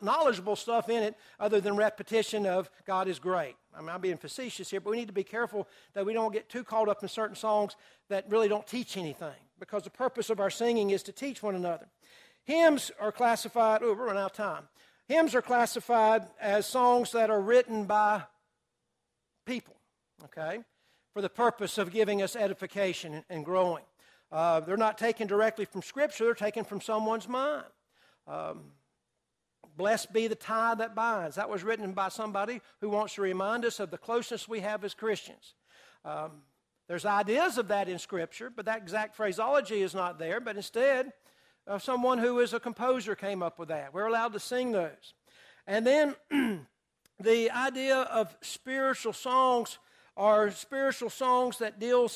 knowledgeable 0.02 0.56
stuff 0.56 0.90
in 0.90 1.04
it 1.04 1.16
other 1.40 1.60
than 1.60 1.76
repetition 1.76 2.46
of 2.46 2.70
God 2.86 3.08
is 3.08 3.20
great. 3.20 3.56
I 3.76 3.82
mean, 3.82 3.90
I'm 3.90 4.02
being 4.02 4.18
facetious 4.18 4.72
here, 4.72 4.80
but 4.80 4.90
we 4.90 4.98
need 4.98 5.08
to 5.08 5.14
be 5.14 5.26
careful 5.26 5.68
that 5.94 6.06
we 6.06 6.14
don't 6.14 6.34
get 6.34 6.50
too 6.50 6.64
caught 6.64 6.90
up 6.90 7.04
in 7.04 7.10
certain 7.10 7.36
songs 7.36 7.76
that 8.10 8.26
really 8.30 8.48
don't 8.48 8.66
teach 8.66 8.98
anything 8.98 9.36
because 9.60 9.84
the 9.84 9.90
purpose 9.90 10.30
of 10.30 10.40
our 10.40 10.50
singing 10.50 10.90
is 10.90 11.04
to 11.04 11.12
teach 11.12 11.42
one 11.42 11.56
another. 11.56 11.88
Hymns 12.44 12.92
are 13.00 13.12
classified, 13.12 13.82
oh, 13.84 13.94
we're 13.94 14.06
running 14.06 14.22
out 14.22 14.32
of 14.32 14.38
time. 14.38 14.64
Hymns 15.08 15.36
are 15.36 15.42
classified 15.42 16.24
as 16.40 16.66
songs 16.66 17.12
that 17.12 17.30
are 17.30 17.42
written 17.42 17.86
by 17.86 18.24
people, 19.46 19.76
okay, 20.26 20.60
for 21.14 21.22
the 21.22 21.30
purpose 21.30 21.78
of 21.78 21.92
giving 21.92 22.22
us 22.22 22.36
edification 22.36 23.24
and 23.30 23.46
growing. 23.46 23.84
Uh, 24.32 24.60
they're 24.60 24.78
not 24.78 24.98
taken 24.98 25.28
directly 25.28 25.66
from 25.66 25.82
Scripture, 25.82 26.26
they're 26.26 26.34
taken 26.34 26.64
from 26.64 26.82
someone's 26.82 27.28
mind. 27.28 27.66
Um, 28.28 28.72
Blessed 29.78 30.12
be 30.12 30.28
the 30.28 30.36
tie 30.36 30.74
that 30.76 30.96
binds. 30.96 31.36
That 31.36 31.50
was 31.50 31.64
written 31.64 31.92
by 31.94 32.10
somebody 32.10 32.62
who 32.82 32.90
wants 32.90 33.14
to 33.14 33.22
remind 33.22 33.64
us 33.64 33.80
of 33.80 33.92
the 33.92 33.98
closeness 33.98 34.48
we 34.48 34.62
have 34.62 34.84
as 34.84 34.96
Christians. 34.96 35.54
Um, 36.04 36.42
there's 36.88 37.06
ideas 37.06 37.58
of 37.58 37.68
that 37.68 37.90
in 37.90 38.00
Scripture, 38.00 38.50
but 38.50 38.66
that 38.66 38.78
exact 38.78 39.16
phraseology 39.16 39.82
is 39.82 39.94
not 39.94 40.20
there. 40.20 40.40
But 40.40 40.56
instead, 40.56 41.12
uh, 41.68 41.80
someone 41.80 42.18
who 42.18 42.40
is 42.40 42.54
a 42.54 42.60
composer 42.60 43.16
came 43.16 43.44
up 43.44 43.60
with 43.60 43.70
that. 43.70 43.94
We're 43.94 44.06
allowed 44.06 44.34
to 44.34 44.40
sing 44.40 44.72
those. 44.72 45.14
And 45.66 45.86
then 45.86 46.16
the 47.20 47.52
idea 47.52 47.98
of 47.98 48.36
spiritual 48.42 49.14
songs 49.14 49.80
are 50.16 50.50
spiritual 50.52 51.10
songs 51.10 51.58
that 51.60 51.78
deal 51.78 52.10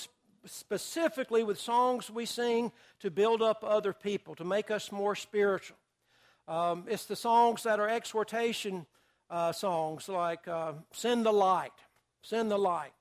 specifically 0.45 1.43
with 1.43 1.59
songs 1.59 2.09
we 2.09 2.25
sing 2.25 2.71
to 3.01 3.11
build 3.11 3.41
up 3.41 3.63
other 3.63 3.93
people, 3.93 4.35
to 4.35 4.45
make 4.45 4.71
us 4.71 4.91
more 4.91 5.15
spiritual. 5.15 5.77
Um, 6.47 6.85
it's 6.87 7.05
the 7.05 7.15
songs 7.15 7.63
that 7.63 7.79
are 7.79 7.89
exhortation 7.89 8.85
uh, 9.29 9.51
songs 9.51 10.09
like 10.09 10.47
uh, 10.47 10.73
Send 10.91 11.25
the 11.25 11.31
Light, 11.31 11.71
Send 12.21 12.49
the 12.49 12.57
Light. 12.57 12.91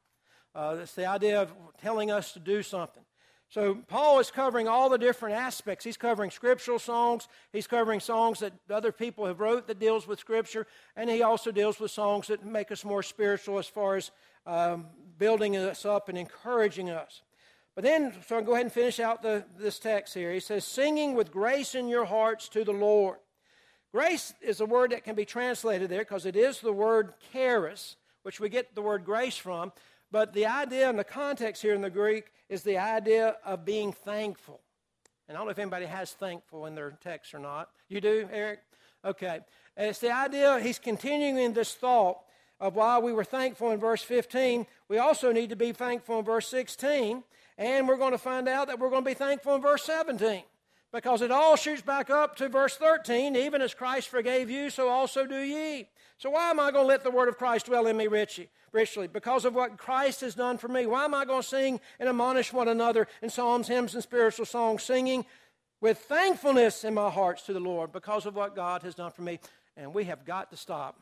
Uh, 0.55 0.78
it's 0.82 0.94
the 0.94 1.07
idea 1.07 1.40
of 1.40 1.53
telling 1.80 2.11
us 2.11 2.32
to 2.32 2.40
do 2.40 2.62
something. 2.62 3.05
So 3.51 3.78
Paul 3.88 4.20
is 4.20 4.30
covering 4.30 4.68
all 4.68 4.88
the 4.88 4.98
different 4.98 5.34
aspects. 5.34 5.84
He's 5.84 5.96
covering 5.96 6.30
scriptural 6.30 6.78
songs. 6.78 7.26
He's 7.53 7.66
covering 7.66 7.98
songs 7.98 8.38
that 8.40 8.53
other 8.70 8.92
people 8.92 9.26
have 9.26 9.40
wrote 9.40 9.66
that 9.66 9.80
deals 9.80 10.07
with 10.07 10.20
Scripture, 10.20 10.68
and 10.94 11.11
he 11.11 11.22
also 11.22 11.51
deals 11.51 11.80
with 11.80 11.90
songs 11.90 12.28
that 12.28 12.46
make 12.46 12.70
us 12.70 12.84
more 12.84 13.03
spiritual 13.03 13.59
as 13.59 13.66
far 13.66 13.96
as 13.96 14.12
um, 14.46 14.86
building 15.18 15.57
us 15.57 15.84
up 15.84 16.09
and 16.09 16.16
encouraging 16.16 16.90
us. 16.90 17.22
But 17.74 17.82
then, 17.82 18.12
so 18.26 18.36
I'll 18.36 18.42
go 18.42 18.53
ahead 18.53 18.66
and 18.66 18.72
finish 18.72 19.01
out 19.01 19.20
the, 19.20 19.44
this 19.59 19.80
text 19.80 20.14
here. 20.14 20.32
He 20.32 20.40
says, 20.40 20.64
"Singing 20.64 21.14
with 21.14 21.32
grace 21.32 21.74
in 21.74 21.88
your 21.88 22.05
hearts 22.05 22.48
to 22.51 22.62
the 22.62 22.72
Lord." 22.72 23.18
Grace 23.92 24.32
is 24.40 24.61
a 24.61 24.66
word 24.66 24.92
that 24.92 25.03
can 25.03 25.16
be 25.16 25.24
translated 25.24 25.90
there 25.90 26.01
because 26.01 26.24
it 26.24 26.36
is 26.36 26.61
the 26.61 26.72
word 26.72 27.14
charis, 27.32 27.96
which 28.22 28.38
we 28.38 28.48
get 28.48 28.76
the 28.76 28.82
word 28.82 29.05
grace 29.05 29.36
from. 29.36 29.72
But 30.11 30.32
the 30.32 30.46
idea 30.46 30.88
and 30.88 30.98
the 30.98 31.04
context 31.04 31.62
here 31.62 31.74
in 31.74 31.82
the 31.82 31.90
Greek 31.90 32.32
is 32.48 32.62
the 32.62 32.78
idea 32.78 33.36
of 33.44 33.64
being 33.64 33.92
thankful. 33.92 34.61
And 35.28 35.36
I 35.36 35.40
don't 35.40 35.46
know 35.46 35.52
if 35.52 35.58
anybody 35.58 35.86
has 35.86 36.12
thankful 36.12 36.66
in 36.66 36.74
their 36.74 36.98
text 37.02 37.34
or 37.34 37.38
not. 37.38 37.68
You 37.88 38.00
do, 38.00 38.28
Eric? 38.32 38.61
Okay. 39.04 39.40
And 39.76 39.88
it's 39.88 40.00
the 40.00 40.12
idea, 40.12 40.58
he's 40.58 40.78
continuing 40.78 41.38
in 41.38 41.52
this 41.52 41.74
thought 41.74 42.18
of 42.58 42.74
why 42.74 42.98
we 42.98 43.12
were 43.12 43.24
thankful 43.24 43.70
in 43.70 43.78
verse 43.78 44.02
15. 44.02 44.66
We 44.88 44.98
also 44.98 45.32
need 45.32 45.50
to 45.50 45.56
be 45.56 45.72
thankful 45.72 46.18
in 46.18 46.24
verse 46.24 46.48
16. 46.48 47.22
And 47.56 47.88
we're 47.88 47.96
going 47.96 48.12
to 48.12 48.18
find 48.18 48.48
out 48.48 48.66
that 48.66 48.78
we're 48.78 48.90
going 48.90 49.04
to 49.04 49.11
be 49.11 49.14
thankful 49.14 49.54
in 49.54 49.62
verse 49.62 49.84
17 49.84 50.42
because 50.92 51.22
it 51.22 51.30
all 51.30 51.56
shoots 51.56 51.82
back 51.82 52.11
up 52.11 52.36
to 52.36 52.48
verse 52.48 52.76
13 52.76 53.36
even 53.36 53.62
as 53.62 53.74
Christ 53.74 54.08
forgave 54.08 54.50
you, 54.50 54.70
so 54.70 54.88
also 54.88 55.26
do 55.26 55.38
ye. 55.38 55.88
So, 56.20 56.28
why 56.28 56.50
am 56.50 56.60
I 56.60 56.70
going 56.70 56.84
to 56.84 56.88
let 56.88 57.02
the 57.02 57.10
word 57.10 57.30
of 57.30 57.38
Christ 57.38 57.64
dwell 57.64 57.86
in 57.86 57.96
me 57.96 58.06
richly? 58.06 58.50
richly? 58.72 59.08
Because 59.08 59.46
of 59.46 59.54
what 59.54 59.78
Christ 59.78 60.20
has 60.20 60.34
done 60.34 60.58
for 60.58 60.68
me. 60.68 60.84
Why 60.84 61.06
am 61.06 61.14
I 61.14 61.24
going 61.24 61.40
to 61.40 61.48
sing 61.48 61.80
and 61.98 62.10
admonish 62.10 62.52
one 62.52 62.68
another 62.68 63.08
in 63.22 63.30
psalms, 63.30 63.68
hymns, 63.68 63.94
and 63.94 64.02
spiritual 64.02 64.44
songs, 64.44 64.82
singing 64.82 65.24
with 65.80 65.96
thankfulness 65.96 66.84
in 66.84 66.92
my 66.92 67.08
hearts 67.08 67.44
to 67.44 67.54
the 67.54 67.60
Lord 67.60 67.90
because 67.90 68.26
of 68.26 68.36
what 68.36 68.54
God 68.54 68.82
has 68.82 68.94
done 68.94 69.12
for 69.12 69.22
me? 69.22 69.40
And 69.78 69.94
we 69.94 70.04
have 70.04 70.26
got 70.26 70.50
to 70.50 70.58
stop. 70.58 71.00